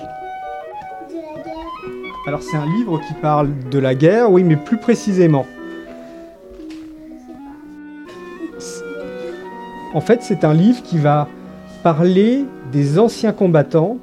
Alors 2.25 2.43
c'est 2.43 2.57
un 2.57 2.67
livre 2.79 3.01
qui 3.01 3.15
parle 3.15 3.49
de 3.73 3.79
la 3.81 3.97
guerre, 3.97 4.31
oui, 4.31 4.45
mais 4.45 4.55
plus 4.55 4.79
précisément. 4.79 5.47
En 9.95 10.01
fait, 10.01 10.23
c'est 10.23 10.45
un 10.45 10.55
livre 10.55 10.81
qui 10.85 10.99
va 10.99 11.27
parler 11.83 12.45
des 12.71 13.01
anciens 13.01 13.33
combattants, 13.33 13.99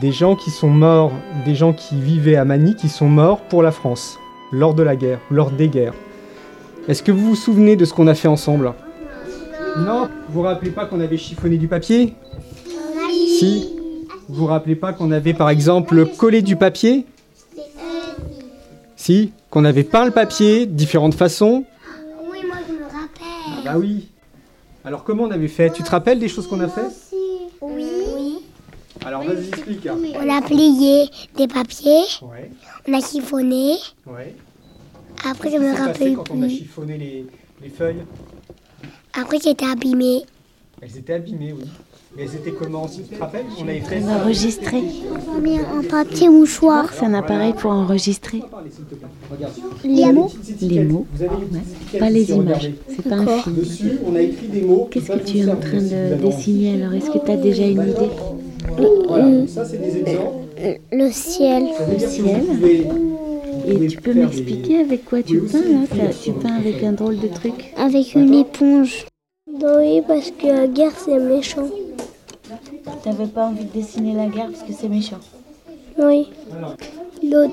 des 0.00 0.12
gens 0.12 0.34
qui 0.34 0.50
sont 0.50 0.70
morts, 0.70 1.12
des 1.44 1.54
gens 1.54 1.72
qui 1.74 2.00
vivaient 2.00 2.36
à 2.36 2.44
Manille, 2.44 2.74
qui 2.74 2.88
sont 2.88 3.08
morts 3.08 3.40
pour 3.40 3.62
la 3.62 3.70
France, 3.70 4.18
lors 4.50 4.74
de 4.74 4.82
la 4.82 4.96
guerre, 4.96 5.20
lors 5.30 5.50
des 5.50 5.68
guerres. 5.68 5.94
Est-ce 6.88 7.02
que 7.02 7.12
vous 7.12 7.28
vous 7.28 7.36
souvenez 7.36 7.76
de 7.76 7.84
ce 7.84 7.92
qu'on 7.92 8.06
a 8.06 8.14
fait 8.14 8.28
ensemble? 8.28 8.72
Non. 9.78 10.08
Vous 10.28 10.34
vous 10.34 10.42
rappelez 10.42 10.70
pas 10.70 10.86
qu'on 10.86 11.00
avait 11.00 11.18
chiffonné 11.18 11.58
du 11.58 11.68
papier? 11.68 12.14
Si. 13.38 13.68
Vous 14.28 14.36
vous 14.36 14.46
rappelez 14.46 14.74
pas 14.74 14.92
qu'on 14.92 15.10
avait 15.10 15.34
par 15.34 15.50
exemple 15.50 16.06
collé 16.16 16.40
du 16.40 16.56
papier? 16.56 17.04
Si. 18.96 19.32
Qu'on 19.50 19.64
avait 19.64 19.84
peint 19.84 20.04
le 20.04 20.12
papier 20.12 20.66
de 20.66 20.72
différentes 20.72 21.14
façons? 21.14 21.64
Oui, 22.30 22.38
moi 22.46 22.56
je 22.66 22.72
me 22.72 22.84
rappelle. 22.84 23.48
Ah 23.48 23.60
bah 23.64 23.74
oui. 23.78 24.08
Alors 24.84 25.04
comment 25.04 25.24
on 25.24 25.30
avait 25.30 25.48
fait? 25.48 25.70
Tu 25.70 25.82
te 25.82 25.90
rappelles 25.90 26.18
des 26.18 26.28
choses 26.28 26.46
qu'on 26.46 26.60
a 26.60 26.68
fait 26.68 26.86
Oui. 26.86 26.92
Alors 29.04 29.22
vas-y 29.24 29.48
explique. 29.48 29.88
On 29.90 30.28
a 30.28 30.42
plié 30.42 31.08
des 31.36 31.48
papiers. 31.48 32.04
Ouais. 32.22 32.50
On 32.86 32.92
a 32.92 33.00
chiffonné. 33.00 33.76
Ouais. 34.06 34.34
Après, 35.24 35.50
je 35.50 35.56
me 35.56 35.74
rappelle 35.76 36.14
quand 36.16 36.30
on 36.30 36.42
a 36.42 36.46
plus. 36.46 36.56
chiffonné 36.56 36.96
les, 36.98 37.26
les 37.62 37.68
feuilles? 37.68 38.02
Après, 39.12 39.38
j'étais 39.42 39.66
abîmée. 39.66 40.24
Elles 40.80 40.96
étaient 40.96 41.14
abîmées, 41.14 41.52
oui. 41.52 41.64
Mais 42.16 42.24
elles 42.24 42.34
étaient 42.36 42.50
comment 42.52 42.86
Tu 42.88 43.02
te 43.02 43.20
rappelles 43.20 43.44
On 43.58 43.62
avait 43.68 43.80
fait 43.80 44.00
On 44.02 44.06
ça. 44.08 44.14
a 44.16 44.22
enregistré. 44.24 44.78
Mais 45.42 45.58
en 45.60 45.82
papier 45.88 46.28
mouchoir. 46.28 46.92
C'est 46.92 47.04
un 47.04 47.14
appareil 47.14 47.52
pour 47.52 47.70
enregistrer 47.70 48.42
Les 49.84 50.12
mots. 50.12 50.28
les 50.60 50.84
mots, 50.84 51.06
ouais. 51.20 51.98
pas 52.00 52.10
les 52.10 52.30
images. 52.32 52.72
C'est 52.88 53.08
pas 53.08 53.14
un 53.16 53.26
film. 53.26 53.56
Dessus, 53.56 53.92
on 54.06 54.16
a 54.16 54.22
écrit 54.22 54.48
des 54.48 54.62
mots. 54.62 54.88
qui 54.90 55.00
Qu'est-ce 55.00 55.12
que 55.18 55.24
tu 55.24 55.38
es 55.38 55.50
en 55.50 55.56
train 55.56 55.78
de 55.80 56.14
dessiner 56.20 56.82
alors 56.82 56.94
Est-ce 56.94 57.10
que 57.10 57.18
tu 57.24 57.30
as 57.30 57.36
déjà 57.36 57.64
une 57.64 57.82
idée 57.82 58.10
Voilà, 59.08 59.46
ça 59.46 59.64
c'est 59.64 59.78
des 59.78 59.98
exemples. 59.98 60.36
Le 60.92 61.10
ciel. 61.10 61.64
Que 61.96 62.06
ciel. 62.06 62.42
Et 63.68 63.86
tu 63.86 63.98
peux 63.98 64.14
m'expliquer 64.14 64.80
avec 64.80 65.04
quoi 65.04 65.22
tu 65.22 65.38
Oui, 65.38 65.44
aussi 65.46 65.52
peins 65.58 65.96
là 65.96 66.10
Tu 66.22 66.30
le 66.30 66.36
peins 66.36 66.54
avec 66.56 66.82
un 66.82 66.92
drôle 66.92 67.18
de 67.20 67.28
truc 67.28 67.72
Avec 67.76 68.14
une 68.16 68.34
éponge. 68.34 69.06
Oui, 69.48 70.00
parce 70.08 70.30
que 70.32 70.46
la 70.46 70.66
guerre, 70.66 70.92
c'est 71.04 71.18
méchant. 71.18 71.68
T'avais 73.02 73.26
pas 73.26 73.46
envie 73.46 73.64
de 73.64 73.72
dessiner 73.72 74.14
la 74.14 74.26
guerre 74.26 74.48
parce 74.50 74.62
que 74.62 74.72
c'est 74.72 74.88
méchant. 74.88 75.18
Oui. 75.98 76.28
Le, 77.22 77.48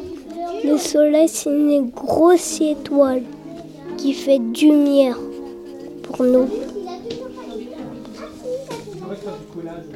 le 0.66 0.78
soleil, 0.78 1.30
c'est 1.30 1.50
une 1.50 1.90
grosse 1.90 2.60
étoile 2.60 3.24
qui 3.98 4.14
fait 4.14 4.40
du 4.40 4.68
lumière 4.68 5.18
pour 6.04 6.24
nous. 6.24 6.48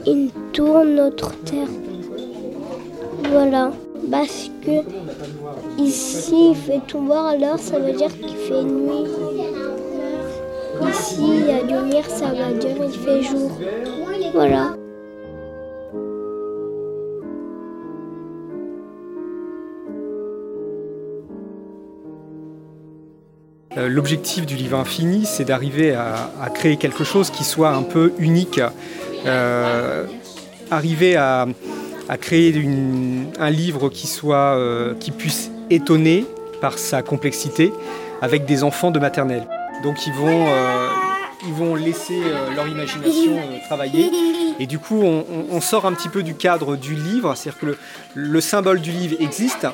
Il 0.05 0.29
tourne 0.53 0.95
notre 0.95 1.35
terre. 1.43 1.67
Voilà. 3.29 3.71
Parce 4.09 4.49
que 4.65 5.81
ici, 5.81 6.51
il 6.51 6.55
fait 6.55 6.81
tout 6.87 7.01
noir, 7.01 7.27
alors 7.27 7.59
ça 7.59 7.77
veut 7.77 7.93
dire 7.93 8.09
qu'il 8.19 8.35
fait 8.35 8.63
nuit. 8.63 9.05
Ici, 10.89 11.19
il 11.19 11.45
y 11.45 11.51
a 11.51 11.61
lumière, 11.61 12.09
ça 12.09 12.27
veut 12.27 12.57
dire 12.57 12.75
qu'il 12.89 12.99
fait 12.99 13.21
jour. 13.21 13.51
Voilà. 14.33 14.73
L'objectif 23.77 24.45
du 24.45 24.55
livre 24.55 24.77
infini, 24.77 25.25
c'est 25.25 25.45
d'arriver 25.45 25.93
à, 25.93 26.49
créer 26.53 26.77
quelque 26.77 27.03
chose 27.03 27.29
qui 27.29 27.43
soit 27.43 27.71
un 27.71 27.83
peu 27.83 28.13
unique. 28.19 28.59
Euh, 29.25 30.05
arriver 30.69 31.15
à, 31.15 31.47
créer 32.19 32.53
un 33.39 33.49
livre 33.49 33.89
qui, 33.89 34.07
soit, 34.07 34.57
euh, 34.57 34.93
qui 34.99 35.11
puisse 35.11 35.51
étonner 35.69 36.25
par 36.59 36.77
sa 36.77 37.01
complexité 37.01 37.73
avec 38.21 38.45
des 38.45 38.63
enfants 38.63 38.91
de 38.91 38.99
maternelle. 38.99 39.47
Donc 39.83 40.05
ils 40.05 40.13
vont, 40.13 40.47
euh, 40.47 40.87
ils 41.47 41.53
vont 41.53 41.75
laisser 41.75 42.21
euh, 42.23 42.53
leur 42.55 42.67
imagination 42.67 43.37
euh, 43.37 43.57
travailler. 43.65 44.11
Et 44.59 44.67
du 44.67 44.77
coup, 44.77 45.01
on, 45.01 45.59
sort 45.61 45.85
un 45.85 45.93
petit 45.93 46.09
peu 46.09 46.21
du 46.21 46.35
cadre 46.35 46.75
du 46.75 46.93
livre, 46.93 47.33
c'est-à-dire 47.35 47.59
que 47.59 47.77
le 48.13 48.41
symbole 48.41 48.79
du 48.79 48.91
livre 48.91 49.15
existe. 49.19 49.65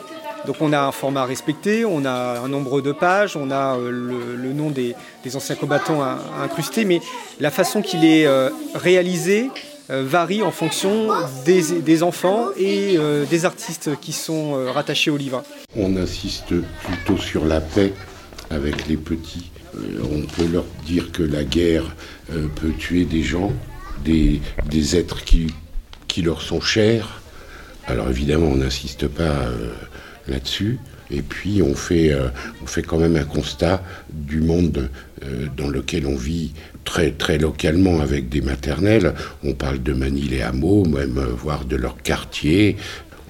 Donc 0.45 0.57
on 0.61 0.71
a 0.73 0.79
un 0.79 0.91
format 0.91 1.25
respecté, 1.25 1.85
on 1.85 2.05
a 2.05 2.39
un 2.39 2.47
nombre 2.47 2.81
de 2.81 2.91
pages, 2.91 3.35
on 3.35 3.51
a 3.51 3.77
euh, 3.77 3.91
le, 3.91 4.53
nom 4.53 4.69
des, 4.69 4.95
anciens 5.35 5.55
combattants 5.55 6.01
in- 6.01 6.19
incrusté, 6.43 6.85
mais 6.85 7.01
la 7.39 7.51
façon 7.51 7.81
qu'il 7.81 8.05
est 8.05 8.25
euh, 8.25 8.49
réalisé 8.75 9.49
euh, 9.89 10.03
varie 10.05 10.43
en 10.43 10.51
fonction 10.51 11.09
des, 11.45 12.03
enfants 12.03 12.47
et 12.57 12.97
des 13.29 13.45
artistes 13.45 13.91
qui 13.99 14.13
sont 14.13 14.65
rattachés 14.71 15.11
au 15.11 15.17
livre. 15.17 15.43
On 15.75 15.95
insiste 15.97 16.53
plutôt 16.83 17.17
sur 17.17 17.45
la 17.45 17.61
paix 17.61 17.93
avec 18.49 18.87
les 18.87 18.97
petits. 18.97 19.51
On 19.75 20.21
peut 20.21 20.47
leur 20.51 20.65
dire 20.85 21.11
que 21.11 21.23
la 21.23 21.43
guerre 21.43 21.95
peut 22.27 22.71
tuer 22.77 23.05
des 23.05 23.23
gens, 23.23 23.51
des, 24.03 24.41
êtres 24.95 25.23
qui, 25.23 25.47
qui 26.07 26.21
leur 26.21 26.41
sont 26.41 26.61
chers. 26.61 27.21
Alors 27.85 28.09
évidemment, 28.09 28.47
on 28.47 28.55
n'insiste 28.55 29.07
pas 29.07 29.49
là-dessus. 30.27 30.79
Et 31.11 31.21
puis 31.21 31.61
on 31.61 31.73
fait, 31.73 32.11
euh, 32.11 32.29
on 32.61 32.67
fait 32.67 32.83
quand 32.83 32.97
même 32.97 33.15
un 33.15 33.23
constat 33.23 33.81
du 34.09 34.41
monde 34.41 34.89
euh, 35.23 35.47
dans 35.55 35.69
lequel 35.69 36.05
on 36.05 36.15
vit 36.15 36.53
très, 36.83 37.11
très 37.11 37.37
localement 37.37 38.01
avec 38.01 38.29
des 38.29 38.41
maternelles. 38.41 39.13
On 39.43 39.53
parle 39.53 39.81
de 39.81 39.93
Manille 39.93 40.35
et 40.35 40.41
hameaux, 40.41 40.85
même 40.85 41.17
euh, 41.17 41.27
voire 41.27 41.65
de 41.65 41.75
leur 41.75 41.97
quartier. 42.01 42.75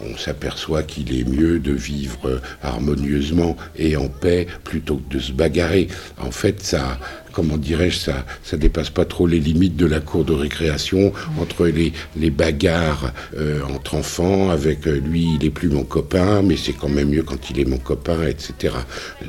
on 0.02 0.18
s'aperçoit 0.18 0.84
qu'il 0.84 1.18
est 1.20 1.28
mieux 1.28 1.60
de 1.60 1.74
vivre 1.74 2.42
harmonieusement 2.62 3.58
et 3.76 3.96
en 3.96 4.08
paix 4.10 4.48
plutôt 4.64 4.98
que 4.98 5.16
de 5.16 5.20
se 5.20 5.32
bagarrer. 5.32 5.88
En 6.20 6.32
fait, 6.32 6.64
ça, 6.64 7.00
comment 7.38 7.58
dirais-je, 7.58 8.00
ça, 8.00 8.26
ça 8.42 8.58
dépasse 8.58 8.90
pas 8.90 9.06
trop 9.06 9.28
les 9.28 9.40
limites 9.40 9.76
de 9.76 9.86
la 9.86 10.00
cour 10.00 10.26
de 10.26 10.34
récréation 10.34 11.14
entre 11.40 11.68
les, 11.68 12.32
bagarres 12.32 13.14
euh, 13.38 13.62
entre 13.76 13.94
enfants, 13.94 14.50
avec 14.50 14.88
euh, 14.88 15.00
lui, 15.00 15.36
il 15.36 15.46
est 15.46 15.52
plus 15.52 15.70
mon 15.70 15.84
copain, 15.84 16.42
mais 16.42 16.58
c'est 16.58 16.74
quand 16.74 16.90
même 16.90 17.10
mieux 17.10 17.22
quand 17.22 17.52
il 17.52 17.60
est 17.60 17.66
mon 17.66 17.78
copain, 17.78 18.26
etc. 18.26 18.74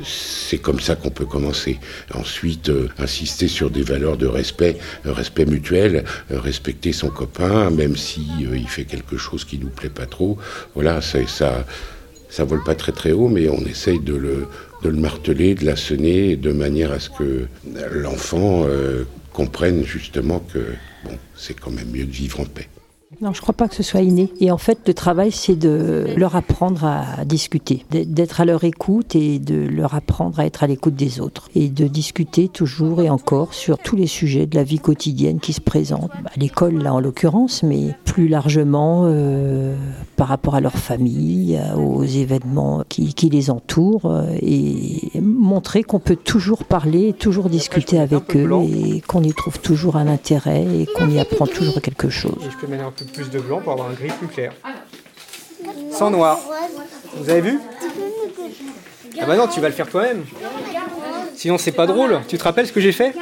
C'est 0.03 0.57
comme 0.57 0.79
ça 0.79 0.95
qu'on 0.95 1.11
peut 1.11 1.27
commencer. 1.27 1.77
Ensuite, 2.15 2.69
euh, 2.69 2.89
insister 2.97 3.47
sur 3.47 3.69
des 3.69 3.83
valeurs 3.83 4.17
de 4.17 4.25
respect, 4.25 4.79
respect 5.05 5.45
mutuel, 5.45 6.03
respecter 6.31 6.93
son 6.93 7.09
copain, 7.09 7.69
même 7.69 7.95
si 7.95 8.25
il 8.39 8.67
fait 8.67 8.85
quelque 8.85 9.17
chose 9.17 9.45
qui 9.45 9.59
nous 9.59 9.69
plaît 9.69 9.89
pas 9.89 10.07
trop. 10.07 10.39
Voilà, 10.73 10.99
ça, 11.01 11.19
ça, 11.27 11.63
ça 12.31 12.43
vole 12.43 12.63
pas 12.63 12.73
très 12.73 12.91
très 12.91 13.11
haut, 13.11 13.27
mais 13.27 13.49
on 13.49 13.63
essaye 13.67 13.99
de 13.99 14.15
le 14.15 14.47
de 14.81 14.89
le 14.89 14.97
marteler, 14.97 15.55
de 15.55 15.65
l'assonner, 15.65 16.35
de 16.35 16.51
manière 16.51 16.91
à 16.91 16.99
ce 16.99 17.09
que 17.09 17.47
l'enfant 17.91 18.63
euh, 18.65 19.03
comprenne 19.33 19.83
justement 19.83 20.39
que 20.39 20.59
bon, 21.05 21.17
c'est 21.35 21.59
quand 21.59 21.71
même 21.71 21.89
mieux 21.91 22.05
de 22.05 22.11
vivre 22.11 22.39
en 22.41 22.45
paix. 22.45 22.67
Non, 23.21 23.33
je 23.33 23.39
ne 23.39 23.41
crois 23.41 23.55
pas 23.55 23.67
que 23.67 23.73
ce 23.73 23.81
soit 23.81 24.01
inné. 24.01 24.31
Et 24.39 24.51
en 24.51 24.59
fait, 24.59 24.87
le 24.87 24.93
travail, 24.93 25.31
c'est 25.31 25.55
de 25.55 26.13
leur 26.15 26.35
apprendre 26.35 26.85
à 26.85 27.25
discuter, 27.25 27.83
d'être 27.89 28.39
à 28.39 28.45
leur 28.45 28.63
écoute 28.63 29.15
et 29.15 29.39
de 29.39 29.55
leur 29.55 29.95
apprendre 29.95 30.39
à 30.39 30.45
être 30.45 30.63
à 30.63 30.67
l'écoute 30.67 30.95
des 30.95 31.19
autres. 31.19 31.49
Et 31.55 31.69
de 31.69 31.87
discuter 31.87 32.49
toujours 32.49 33.01
et 33.01 33.09
encore 33.09 33.55
sur 33.55 33.79
tous 33.79 33.95
les 33.95 34.05
sujets 34.05 34.45
de 34.45 34.55
la 34.55 34.63
vie 34.63 34.77
quotidienne 34.77 35.39
qui 35.39 35.53
se 35.53 35.59
présentent. 35.59 36.11
À 36.11 36.37
l'école, 36.37 36.83
là, 36.83 36.93
en 36.93 36.99
l'occurrence, 36.99 37.63
mais 37.63 37.95
plus 38.05 38.27
largement 38.27 39.05
euh, 39.05 39.75
par 40.15 40.27
rapport 40.27 40.53
à 40.53 40.61
leur 40.61 40.77
famille, 40.77 41.59
aux 41.75 42.03
événements 42.03 42.83
qui, 42.87 43.15
qui 43.15 43.29
les 43.29 43.49
entourent. 43.49 44.05
Euh, 44.05 44.27
et 44.41 45.19
montrer 45.19 45.81
qu'on 45.81 45.99
peut 45.99 46.15
toujours 46.15 46.63
parler, 46.63 47.13
toujours 47.13 47.49
discuter 47.49 47.99
avec 47.99 48.35
eux 48.35 48.49
et 48.63 49.01
qu'on 49.01 49.23
y 49.23 49.33
trouve 49.33 49.59
toujours 49.59 49.95
un 49.97 50.07
intérêt 50.07 50.63
et 50.63 50.85
qu'on 50.85 51.09
y 51.09 51.19
apprend 51.19 51.47
toujours 51.47 51.81
quelque 51.81 52.09
chose 52.09 52.37
plus 53.05 53.29
de 53.29 53.39
blanc 53.39 53.61
pour 53.61 53.73
avoir 53.73 53.89
un 53.89 53.93
gris 53.93 54.11
plus 54.17 54.27
clair. 54.27 54.53
Sans 55.91 56.09
noir. 56.11 56.39
Vous 57.15 57.29
avez 57.29 57.41
vu 57.41 57.59
Ah 59.19 59.25
bah 59.25 59.35
non, 59.35 59.47
tu 59.47 59.59
vas 59.59 59.67
le 59.67 59.73
faire 59.73 59.89
toi-même. 59.89 60.25
Sinon 61.35 61.57
c'est 61.57 61.71
pas 61.71 61.87
drôle. 61.87 62.21
Tu 62.27 62.37
te 62.37 62.43
rappelles 62.43 62.67
ce 62.67 62.73
que 62.73 62.81
j'ai 62.81 62.91
fait 62.91 63.13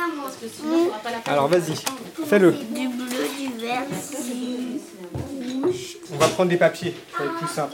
Alors 1.26 1.48
vas-y, 1.48 1.76
fais-le. 2.26 2.52
Du 2.52 2.88
bleu, 2.88 3.28
du 3.38 3.50
vert, 3.62 3.84
On 6.14 6.18
va 6.18 6.28
prendre 6.28 6.50
des 6.50 6.58
papiers, 6.58 6.96
ça 7.16 7.24
va 7.24 7.26
être 7.26 7.38
plus 7.38 7.48
simple. 7.48 7.74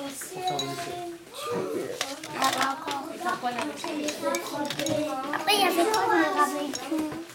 Après, 5.34 5.54
il 5.54 5.60
y 5.60 5.64
avait 5.64 5.89
quoi, 5.91 6.04
je 6.47 6.95
me 6.95 7.32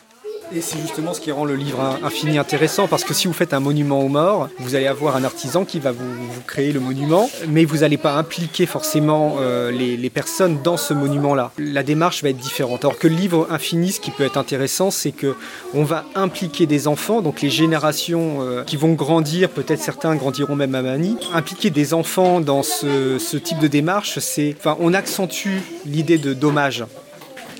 et 0.55 0.61
c'est 0.61 0.79
justement 0.81 1.15
ce 1.15 1.21
qui 1.21 1.33
rend 1.33 1.45
le 1.45 1.55
livre 1.55 1.99
infini 2.03 2.39
intéressant, 2.39 2.89
parce 2.89 3.05
que 3.05 3.15
si 3.15 3.27
vous 3.27 3.33
faites 3.33 3.53
un 3.53 3.61
monument 3.61 4.01
aux 4.01 4.09
morts, 4.09 4.49
vous 4.59 4.75
allez 4.75 4.87
avoir 4.87 5.17
un 5.17 5.25
artisan 5.25 5.65
qui 5.65 5.79
va 5.79 5.93
vous, 5.93 6.05
créer 6.47 6.73
le 6.73 6.81
monument, 6.81 7.29
mais 7.49 7.65
vous 7.65 7.79
n'allez 7.79 7.97
pas 7.97 8.15
impliquer 8.15 8.67
forcément 8.67 9.37
euh, 9.41 9.71
les, 9.71 10.11
personnes 10.11 10.63
dans 10.63 10.77
ce 10.77 10.95
monument-là. 10.95 11.53
La 11.59 11.83
démarche 11.83 12.23
va 12.23 12.31
être 12.31 12.39
différente. 12.39 12.85
Alors 12.85 12.99
que 12.99 13.09
le 13.09 13.15
livre 13.15 13.47
infini, 13.51 13.93
ce 13.93 14.01
qui 14.01 14.11
peut 14.11 14.25
être 14.25 14.39
intéressant, 14.39 14.91
c'est 14.91 15.13
que 15.13 15.37
on 15.75 15.85
va 15.85 16.05
impliquer 16.15 16.67
des 16.67 16.89
enfants, 16.89 17.21
donc 17.21 17.43
les 17.43 17.51
générations 17.51 18.39
euh, 18.41 18.65
qui 18.65 18.77
vont 18.77 18.95
grandir, 18.95 19.51
peut-être 19.51 19.81
certains 19.81 20.17
grandiront 20.17 20.57
même 20.57 20.75
à 20.75 20.83
Mani. 20.83 21.19
Impliquer 21.35 21.71
des 21.71 21.93
enfants 21.93 22.41
dans 22.41 22.63
ce, 22.63 23.19
ce 23.19 23.37
type 23.37 23.59
de 23.59 23.69
démarche, 23.69 24.19
c'est, 24.19 24.57
enfin, 24.59 24.77
on 24.81 24.95
accentue 24.95 25.59
l'idée 25.85 26.19
de 26.19 26.33
dommage. 26.33 26.85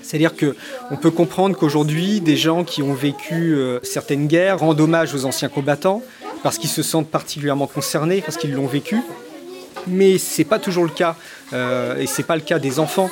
C'est-à-dire 0.09 0.33
qu'on 0.35 0.97
peut 0.97 1.11
comprendre 1.11 1.55
qu'aujourd'hui, 1.55 2.23
des 2.23 2.39
gens 2.39 2.65
qui 2.65 2.83
ont 2.83 2.95
vécu 2.95 3.55
euh, 3.55 3.79
certaines 3.83 4.27
guerres 4.27 4.61
rendent 4.61 4.81
hommage 4.81 5.15
aux 5.15 5.27
anciens 5.27 5.51
combattants 5.51 6.03
parce 6.43 6.57
qu'ils 6.57 6.71
se 6.71 6.83
sentent 6.83 7.11
particulièrement 7.11 7.67
concernés, 7.67 8.23
parce 8.23 8.39
qu'ils 8.39 8.55
l'ont 8.55 8.67
vécu. 8.67 9.03
Mais 9.87 10.17
ce 10.17 10.41
n'est 10.41 10.47
pas 10.47 10.59
toujours 10.59 10.85
le 10.85 10.91
cas, 10.91 11.15
euh, 11.53 11.99
et 11.99 12.07
ce 12.07 12.23
n'est 12.23 12.27
pas 12.27 12.37
le 12.37 12.41
cas 12.41 12.59
des 12.59 12.79
enfants. 12.79 13.11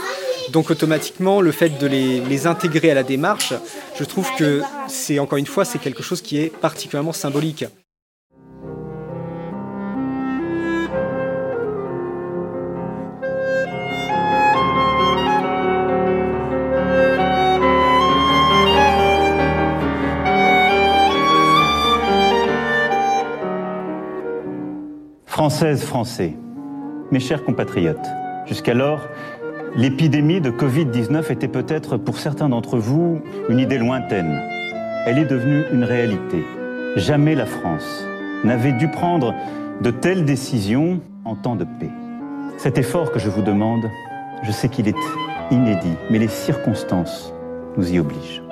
Donc 0.53 0.71
automatiquement, 0.71 1.43
le 1.43 1.53
fait 1.53 1.79
de 1.79 1.87
les, 1.87 2.21
les 2.21 2.47
intégrer 2.47 2.91
à 2.93 2.95
la 2.95 3.03
démarche, 3.03 3.53
je 3.99 4.05
trouve 4.05 4.31
que 4.39 4.63
c'est 4.89 5.19
encore 5.19 5.37
une 5.37 5.47
fois, 5.47 5.67
c'est 5.67 5.79
quelque 5.79 6.03
chose 6.03 6.23
qui 6.23 6.39
est 6.39 6.49
particulièrement 6.49 7.13
symbolique. 7.13 7.67
Françaises, 25.37 25.85
Français, 25.85 26.35
mes 27.13 27.21
chers 27.21 27.45
compatriotes, 27.45 28.09
jusqu'alors, 28.47 29.07
l'épidémie 29.77 30.41
de 30.41 30.51
Covid-19 30.51 31.31
était 31.31 31.47
peut-être 31.47 31.99
pour 31.99 32.17
certains 32.17 32.49
d'entre 32.49 32.79
vous 32.79 33.21
une 33.51 33.59
idée 33.59 33.77
lointaine. 33.77 34.41
Elle 35.05 35.19
est 35.19 35.27
devenue 35.27 35.65
une 35.75 35.85
réalité. 35.85 36.43
Jamais 36.97 37.35
la 37.35 37.45
France 37.45 38.07
n'avait 38.45 38.73
dû 38.73 38.89
prendre 38.89 39.35
de 39.83 39.91
telles 39.91 40.25
décisions 40.25 41.03
en 41.27 41.35
temps 41.35 41.57
de 41.57 41.65
paix. 41.65 41.91
Cet 42.57 42.79
effort 42.79 43.13
que 43.13 43.19
je 43.19 43.29
vous 43.29 43.43
demande, 43.43 43.91
je 44.43 44.53
sais 44.53 44.71
qu'il 44.71 44.89
est 44.89 44.95
inédit, 45.51 45.97
mais 46.09 46.19
les 46.19 46.29
circonstances 46.29 47.35
nous 47.77 47.93
y 47.93 47.99
obligent. 47.99 48.43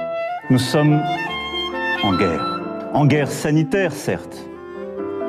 Nous 0.51 0.59
sommes 0.59 1.01
en 2.03 2.14
guerre. 2.14 2.61
En 2.93 3.07
guerre 3.07 3.30
sanitaire, 3.30 3.93
certes, 3.95 4.51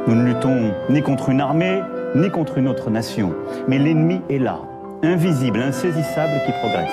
nous 0.07 0.15
ne 0.15 0.23
luttons 0.23 0.71
ni 0.89 1.01
contre 1.01 1.29
une 1.29 1.41
armée, 1.41 1.81
ni 2.13 2.29
contre 2.29 2.57
une 2.57 2.67
autre 2.67 2.89
nation. 2.91 3.33
Mais 3.67 3.79
l'ennemi 3.79 4.21
est 4.29 4.37
là, 4.37 4.59
invisible, 5.01 5.59
insaisissable, 5.59 6.41
qui 6.45 6.51
progresse. 6.51 6.91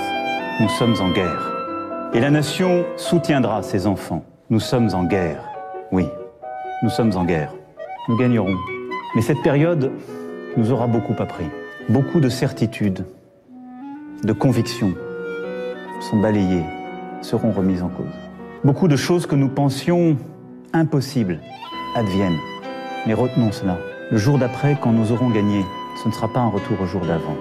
Nous 0.60 0.68
sommes 0.70 0.94
en 1.00 1.10
guerre. 1.10 1.52
Et 2.14 2.20
la 2.20 2.30
nation 2.30 2.84
soutiendra 2.96 3.62
ses 3.62 3.86
enfants. 3.86 4.24
Nous 4.48 4.60
sommes 4.60 4.90
en 4.94 5.04
guerre. 5.04 5.42
Oui, 5.92 6.06
nous 6.82 6.90
sommes 6.90 7.12
en 7.16 7.24
guerre. 7.24 7.52
Nous 8.08 8.16
gagnerons. 8.16 8.56
Mais 9.14 9.22
cette 9.22 9.42
période 9.42 9.90
nous 10.56 10.72
aura 10.72 10.86
beaucoup 10.86 11.14
appris. 11.18 11.46
Beaucoup 11.88 12.20
de 12.20 12.28
certitudes, 12.28 13.04
de 14.24 14.32
convictions 14.32 14.94
sont 16.00 16.16
balayées, 16.16 16.64
seront 17.20 17.50
remises 17.50 17.82
en 17.82 17.88
cause. 17.88 18.06
Beaucoup 18.64 18.88
de 18.88 18.96
choses 18.96 19.26
que 19.26 19.34
nous 19.34 19.48
pensions 19.48 20.16
impossibles 20.72 21.40
adviennent. 21.94 22.38
Mais 23.06 23.14
retenons 23.14 23.50
cela. 23.50 23.78
Le 24.10 24.16
jour 24.16 24.38
d'après, 24.38 24.76
quand 24.80 24.92
nous 24.92 25.10
aurons 25.10 25.30
gagné, 25.30 25.64
ce 26.02 26.08
ne 26.08 26.12
sera 26.12 26.32
pas 26.32 26.40
un 26.40 26.48
retour 26.48 26.80
au 26.80 26.86
jour 26.86 27.00
d'avant. 27.00 27.36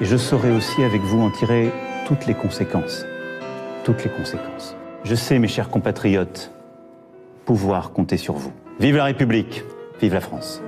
Et 0.00 0.04
je 0.04 0.16
saurai 0.16 0.50
aussi 0.50 0.82
avec 0.82 1.00
vous 1.02 1.20
en 1.20 1.30
tirer 1.30 1.70
toutes 2.06 2.26
les 2.26 2.34
conséquences. 2.34 3.04
Toutes 3.84 4.02
les 4.02 4.10
conséquences. 4.10 4.76
Je 5.04 5.14
sais, 5.14 5.38
mes 5.38 5.48
chers 5.48 5.68
compatriotes, 5.68 6.50
pouvoir 7.44 7.92
compter 7.92 8.16
sur 8.16 8.34
vous. 8.34 8.52
Vive 8.80 8.96
la 8.96 9.04
République, 9.04 9.62
vive 10.00 10.14
la 10.14 10.20
France. 10.20 10.60